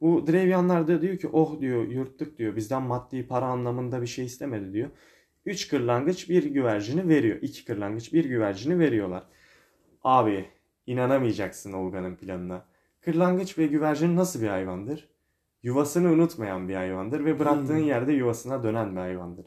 Bu 0.00 0.26
Drevyanlar 0.26 0.88
da 0.88 1.02
diyor 1.02 1.18
ki 1.18 1.28
oh 1.32 1.60
diyor 1.60 1.88
yırttık 1.88 2.38
diyor 2.38 2.56
bizden 2.56 2.82
maddi 2.82 3.26
para 3.26 3.44
anlamında 3.46 4.02
bir 4.02 4.06
şey 4.06 4.24
istemedi 4.24 4.72
diyor. 4.72 4.90
3 5.46 5.68
kırlangıç 5.68 6.28
bir 6.30 6.44
güvercini 6.44 7.08
veriyor. 7.08 7.38
2 7.42 7.64
kırlangıç 7.64 8.12
bir 8.12 8.24
güvercini 8.24 8.78
veriyorlar. 8.78 9.22
Abi 10.04 10.44
inanamayacaksın 10.86 11.72
Olga'nın 11.72 12.16
planına. 12.16 12.64
Kırlangıç 13.00 13.58
ve 13.58 13.66
güvercin 13.66 14.16
nasıl 14.16 14.42
bir 14.42 14.48
hayvandır? 14.48 15.08
Yuvasını 15.62 16.12
unutmayan 16.12 16.68
bir 16.68 16.74
hayvandır 16.74 17.24
ve 17.24 17.38
bıraktığın 17.38 17.78
Hmm. 17.78 17.84
yerde 17.86 18.12
yuvasına 18.12 18.62
dönen 18.62 18.92
bir 18.92 19.00
hayvandır. 19.00 19.46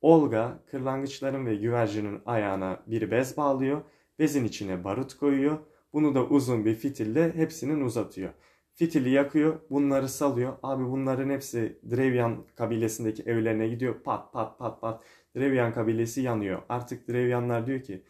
Olga 0.00 0.58
kırlangıçların 0.70 1.46
ve 1.46 1.54
güvercinin 1.56 2.22
ayağına 2.26 2.80
bir 2.86 3.10
bez 3.10 3.36
bağlıyor. 3.36 3.82
Bezin 4.18 4.44
içine 4.44 4.84
barut 4.84 5.14
koyuyor. 5.16 5.58
Bunu 5.92 6.14
da 6.14 6.26
uzun 6.26 6.64
bir 6.64 6.74
fitille 6.74 7.32
hepsinin 7.34 7.80
uzatıyor. 7.80 8.32
Fitili 8.74 9.10
yakıyor, 9.10 9.60
bunları 9.70 10.08
salıyor. 10.08 10.56
Abi 10.62 10.84
bunların 10.84 11.30
hepsi 11.30 11.78
Drevyan 11.90 12.44
kabilesindeki 12.56 13.22
evlerine 13.22 13.68
gidiyor. 13.68 14.02
Pat 14.02 14.32
pat 14.32 14.58
pat 14.58 14.80
pat. 14.80 15.04
Drevyan 15.36 15.74
kabilesi 15.74 16.20
yanıyor. 16.20 16.62
Artık 16.68 17.08
Drevyanlar 17.08 17.66
diyor 17.66 17.82
ki 17.82 18.02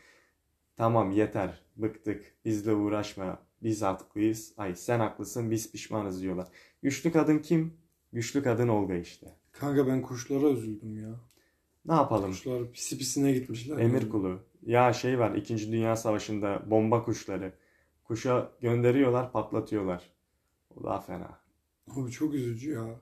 tamam 0.77 1.11
yeter 1.11 1.62
bıktık 1.77 2.35
bizle 2.45 2.73
uğraşma 2.73 3.38
biz 3.62 3.83
haklıyız. 3.83 4.55
Ay 4.57 4.75
sen 4.75 5.01
haklısın 5.01 5.51
biz 5.51 5.73
pişmanız 5.73 6.23
diyorlar. 6.23 6.49
Güçlü 6.83 7.12
kadın 7.12 7.38
kim? 7.38 7.75
Güçlü 8.12 8.42
kadın 8.42 8.69
Olga 8.69 8.95
işte. 8.95 9.27
Kanka 9.53 9.87
ben 9.87 10.03
kuşlara 10.03 10.49
üzüldüm 10.49 10.99
ya. 11.03 11.21
Ne 11.85 11.95
yapalım? 11.95 12.31
Kuşlar 12.31 12.73
pisi 12.73 12.99
pisine 12.99 13.33
gitmişler. 13.33 13.79
Emir 13.79 14.01
yani. 14.01 14.09
kulu. 14.09 14.40
Ya 14.66 14.92
şey 14.92 15.18
var 15.18 15.35
2. 15.35 15.72
Dünya 15.72 15.96
Savaşı'nda 15.96 16.70
bomba 16.70 17.05
kuşları. 17.05 17.52
Kuşa 18.05 18.52
gönderiyorlar 18.61 19.33
patlatıyorlar. 19.33 20.11
O 20.76 20.85
daha 20.85 21.00
fena. 21.00 21.40
Abi 21.90 22.11
çok 22.11 22.35
üzücü 22.35 22.72
ya. 22.72 23.00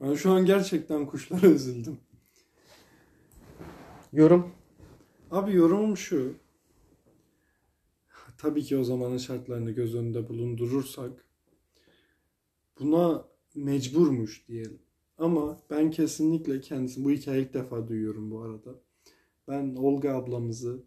Ben 0.00 0.14
şu 0.14 0.30
an 0.32 0.44
gerçekten 0.44 1.06
kuşlara 1.06 1.46
üzüldüm. 1.50 1.98
Yorum. 4.12 4.52
Abi 5.30 5.54
yorumum 5.54 5.96
şu. 5.96 6.34
Tabii 8.38 8.62
ki 8.62 8.76
o 8.76 8.84
zamanın 8.84 9.18
şartlarını 9.18 9.70
göz 9.70 9.94
önünde 9.94 10.28
bulundurursak 10.28 11.26
buna 12.80 13.24
mecburmuş 13.54 14.48
diyelim. 14.48 14.78
Ama 15.18 15.58
ben 15.70 15.90
kesinlikle 15.90 16.60
kendisi 16.60 17.04
bu 17.04 17.10
hikayeyi 17.10 17.46
ilk 17.46 17.54
defa 17.54 17.88
duyuyorum 17.88 18.30
bu 18.30 18.42
arada. 18.42 18.74
Ben 19.48 19.76
Olga 19.76 20.14
ablamızı 20.14 20.82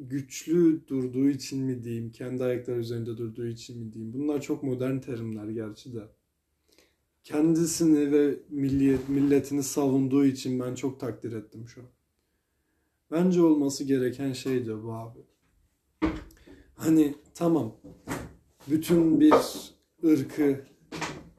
güçlü 0.00 0.86
durduğu 0.86 1.28
için 1.28 1.62
mi 1.62 1.84
diyeyim, 1.84 2.12
kendi 2.12 2.44
ayakları 2.44 2.78
üzerinde 2.78 3.16
durduğu 3.16 3.46
için 3.46 3.84
mi 3.84 3.92
diyeyim. 3.92 4.12
Bunlar 4.12 4.40
çok 4.40 4.62
modern 4.62 4.98
terimler 4.98 5.48
gerçi 5.48 5.94
de. 5.94 6.08
Kendisini 7.24 8.12
ve 8.12 8.38
milliyet, 8.48 9.08
milletini 9.08 9.62
savunduğu 9.62 10.24
için 10.24 10.60
ben 10.60 10.74
çok 10.74 11.00
takdir 11.00 11.32
ettim 11.32 11.68
şu 11.68 11.80
an. 11.80 11.88
Bence 13.10 13.42
olması 13.42 13.84
gereken 13.84 14.32
şey 14.32 14.66
de 14.66 14.82
bu 14.82 14.92
abi. 14.92 15.18
Hani 16.74 17.14
tamam 17.34 17.76
bütün 18.68 19.20
bir 19.20 19.34
ırkı 20.04 20.64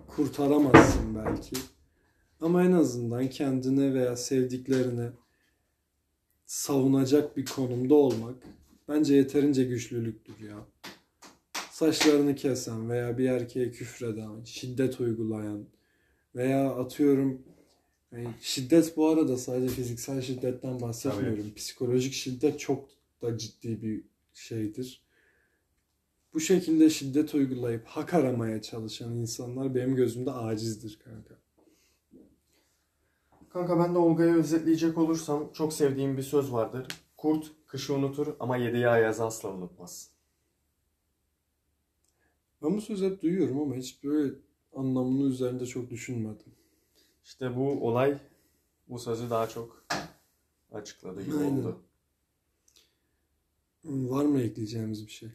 kurtaramazsın 0.07 1.15
belki. 1.15 1.55
Ama 2.39 2.63
en 2.63 2.71
azından 2.71 3.29
kendine 3.29 3.93
veya 3.93 4.15
sevdiklerini 4.15 5.09
savunacak 6.51 7.37
bir 7.37 7.45
konumda 7.45 7.95
olmak 7.95 8.35
bence 8.87 9.15
yeterince 9.15 9.63
güçlülüktür 9.63 10.39
ya. 10.39 10.65
Saçlarını 11.71 12.35
kesen 12.35 12.89
veya 12.89 13.17
bir 13.17 13.29
erkeğe 13.29 13.71
küfreden, 13.71 14.43
şiddet 14.43 14.99
uygulayan 14.99 15.65
veya 16.35 16.69
atıyorum 16.69 17.41
yani 18.11 18.27
şiddet 18.41 18.97
bu 18.97 19.07
arada 19.07 19.37
sadece 19.37 19.75
fiziksel 19.75 20.21
şiddetten 20.21 20.81
bahsetmiyorum. 20.81 21.53
Psikolojik 21.55 22.13
şiddet 22.13 22.59
çok 22.59 22.89
da 23.21 23.37
ciddi 23.37 23.81
bir 23.81 24.03
şeydir. 24.33 25.01
Bu 26.33 26.39
şekilde 26.39 26.89
şiddet 26.89 27.33
uygulayıp 27.33 27.85
hak 27.85 28.13
aramaya 28.13 28.61
çalışan 28.61 29.15
insanlar 29.15 29.75
benim 29.75 29.95
gözümde 29.95 30.31
acizdir 30.31 30.99
kanka. 31.03 31.40
Kanka 33.53 33.79
ben 33.79 33.95
de 33.95 33.97
Olga'yı 33.99 34.33
özetleyecek 34.33 34.97
olursam 34.97 35.49
çok 35.53 35.73
sevdiğim 35.73 36.17
bir 36.17 36.23
söz 36.23 36.51
vardır. 36.53 36.87
Kurt 37.17 37.51
kışı 37.67 37.93
unutur 37.93 38.27
ama 38.39 38.57
yediği 38.57 38.87
ayazı 38.87 39.25
asla 39.25 39.49
unutmaz. 39.53 40.11
Ben 42.63 42.77
bu 42.77 42.81
sözü 42.81 43.05
hep 43.05 43.21
duyuyorum 43.21 43.59
ama 43.61 43.75
hiç 43.75 44.03
böyle 44.03 44.33
anlamını 44.75 45.23
üzerinde 45.29 45.65
çok 45.65 45.89
düşünmedim. 45.89 46.53
İşte 47.23 47.55
bu 47.55 47.87
olay 47.87 48.17
bu 48.89 48.99
sözü 48.99 49.29
daha 49.29 49.47
çok 49.49 49.85
açıkladı 50.71 51.23
gibi 51.23 51.35
Aynen. 51.37 51.57
oldu. 51.57 51.81
Var 53.85 54.25
mı 54.25 54.41
ekleyeceğimiz 54.41 55.05
bir 55.07 55.11
şey? 55.11 55.29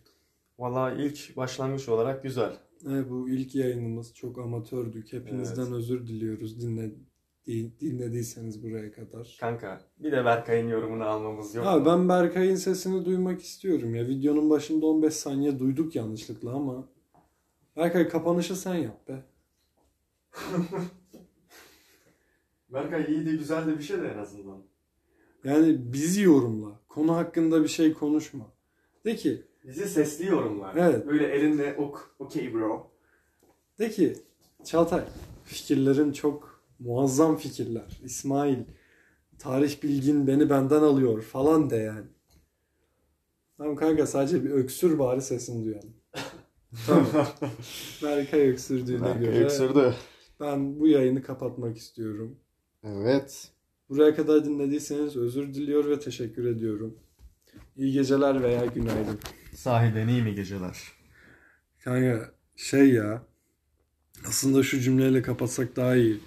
Valla 0.58 0.92
ilk 0.92 1.36
başlangıç 1.36 1.88
olarak 1.88 2.22
güzel. 2.22 2.56
Evet, 2.88 3.10
bu 3.10 3.28
ilk 3.28 3.54
yayınımız 3.54 4.14
çok 4.14 4.38
amatördük. 4.38 5.12
Hepinizden 5.12 5.62
Evet. 5.62 5.72
özür 5.72 6.06
diliyoruz 6.06 6.60
dinle 6.62 6.82
din- 6.90 7.05
dinlediyseniz 7.46 8.62
buraya 8.62 8.92
kadar. 8.92 9.36
Kanka 9.40 9.80
bir 9.98 10.12
de 10.12 10.24
Berkay'ın 10.24 10.68
yorumunu 10.68 11.04
almamız 11.04 11.54
yok. 11.54 11.66
Abi 11.66 11.80
mu? 11.80 11.86
ben 11.86 12.08
Berkay'ın 12.08 12.56
sesini 12.56 13.04
duymak 13.04 13.42
istiyorum 13.42 13.94
ya. 13.94 14.08
Videonun 14.08 14.50
başında 14.50 14.86
15 14.86 15.14
saniye 15.14 15.58
duyduk 15.58 15.96
yanlışlıkla 15.96 16.52
ama 16.52 16.88
Berkay 17.76 18.08
kapanışı 18.08 18.56
sen 18.56 18.74
yap 18.74 19.08
be. 19.08 19.24
Berkay 22.72 23.04
iyi 23.08 23.26
de 23.26 23.30
güzel 23.30 23.66
de 23.66 23.78
bir 23.78 23.82
şey 23.82 24.00
de 24.00 24.08
en 24.08 24.18
azından. 24.18 24.62
Yani 25.44 25.92
bizi 25.92 26.22
yorumla. 26.22 26.80
Konu 26.88 27.16
hakkında 27.16 27.62
bir 27.62 27.68
şey 27.68 27.92
konuşma. 27.92 28.52
De 29.04 29.16
ki, 29.16 29.46
Bizi 29.66 29.88
sesli 29.88 30.26
yorumlar. 30.26 30.76
Evet. 30.76 31.06
Böyle 31.06 31.26
elinde 31.26 31.74
ok, 31.78 32.16
okey 32.18 32.54
bro. 32.54 32.90
de 33.78 33.90
ki 33.90 34.16
Çağatay 34.64 35.04
fikirlerin 35.44 36.12
çok 36.12 36.55
muazzam 36.78 37.36
fikirler. 37.36 38.00
İsmail 38.04 38.58
tarih 39.38 39.82
bilgin 39.82 40.26
beni 40.26 40.50
benden 40.50 40.82
alıyor 40.82 41.22
falan 41.22 41.70
de 41.70 41.76
yani. 41.76 42.06
Tamam 43.58 43.76
kanka 43.76 44.06
sadece 44.06 44.44
bir 44.44 44.50
öksür 44.50 44.98
bari 44.98 45.22
sesini 45.22 45.64
duyalım. 45.64 45.92
tamam. 46.86 47.06
Berkay 48.02 48.48
öksürdüğüne 48.50 49.02
Berkay 49.04 49.20
göre 49.24 49.44
öksürdü. 49.44 49.94
ben 50.40 50.80
bu 50.80 50.86
yayını 50.88 51.22
kapatmak 51.22 51.76
istiyorum. 51.76 52.36
Evet. 52.84 53.48
Buraya 53.88 54.16
kadar 54.16 54.44
dinlediyseniz 54.44 55.16
özür 55.16 55.54
diliyor 55.54 55.84
ve 55.90 56.00
teşekkür 56.00 56.44
ediyorum. 56.44 56.96
İyi 57.76 57.92
geceler 57.92 58.42
veya 58.42 58.66
günaydın. 58.66 59.18
Sahiden 59.54 60.08
iyi 60.08 60.22
mi 60.22 60.34
geceler? 60.34 60.76
Kanka 61.84 62.30
şey 62.56 62.90
ya 62.92 63.22
aslında 64.28 64.62
şu 64.62 64.80
cümleyle 64.80 65.22
kapatsak 65.22 65.76
daha 65.76 65.96
iyi. 65.96 66.20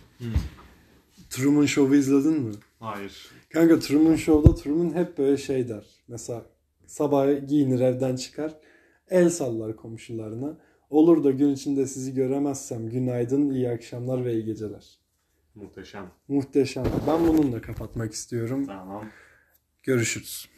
Truman 1.29 1.65
Show'u 1.65 1.95
izledin 1.95 2.41
mi? 2.41 2.51
Hayır. 2.79 3.29
Kanka 3.49 3.79
Truman 3.79 4.15
Show'da 4.15 4.55
Truman 4.55 4.95
hep 4.95 5.17
böyle 5.17 5.37
şey 5.37 5.69
der. 5.69 5.85
Mesela 6.07 6.45
sabah 6.87 7.47
giyinir 7.47 7.79
evden 7.79 8.15
çıkar. 8.15 8.53
El 9.09 9.29
sallar 9.29 9.75
komşularına. 9.75 10.57
Olur 10.89 11.23
da 11.23 11.31
gün 11.31 11.53
içinde 11.53 11.87
sizi 11.87 12.13
göremezsem 12.13 12.89
günaydın, 12.89 13.49
iyi 13.49 13.69
akşamlar 13.69 14.25
ve 14.25 14.33
iyi 14.33 14.45
geceler. 14.45 14.99
Muhteşem. 15.55 16.11
Muhteşem. 16.27 16.85
Ben 17.07 17.27
bununla 17.27 17.61
kapatmak 17.61 18.13
istiyorum. 18.13 18.65
Tamam. 18.65 19.09
Görüşürüz. 19.83 20.49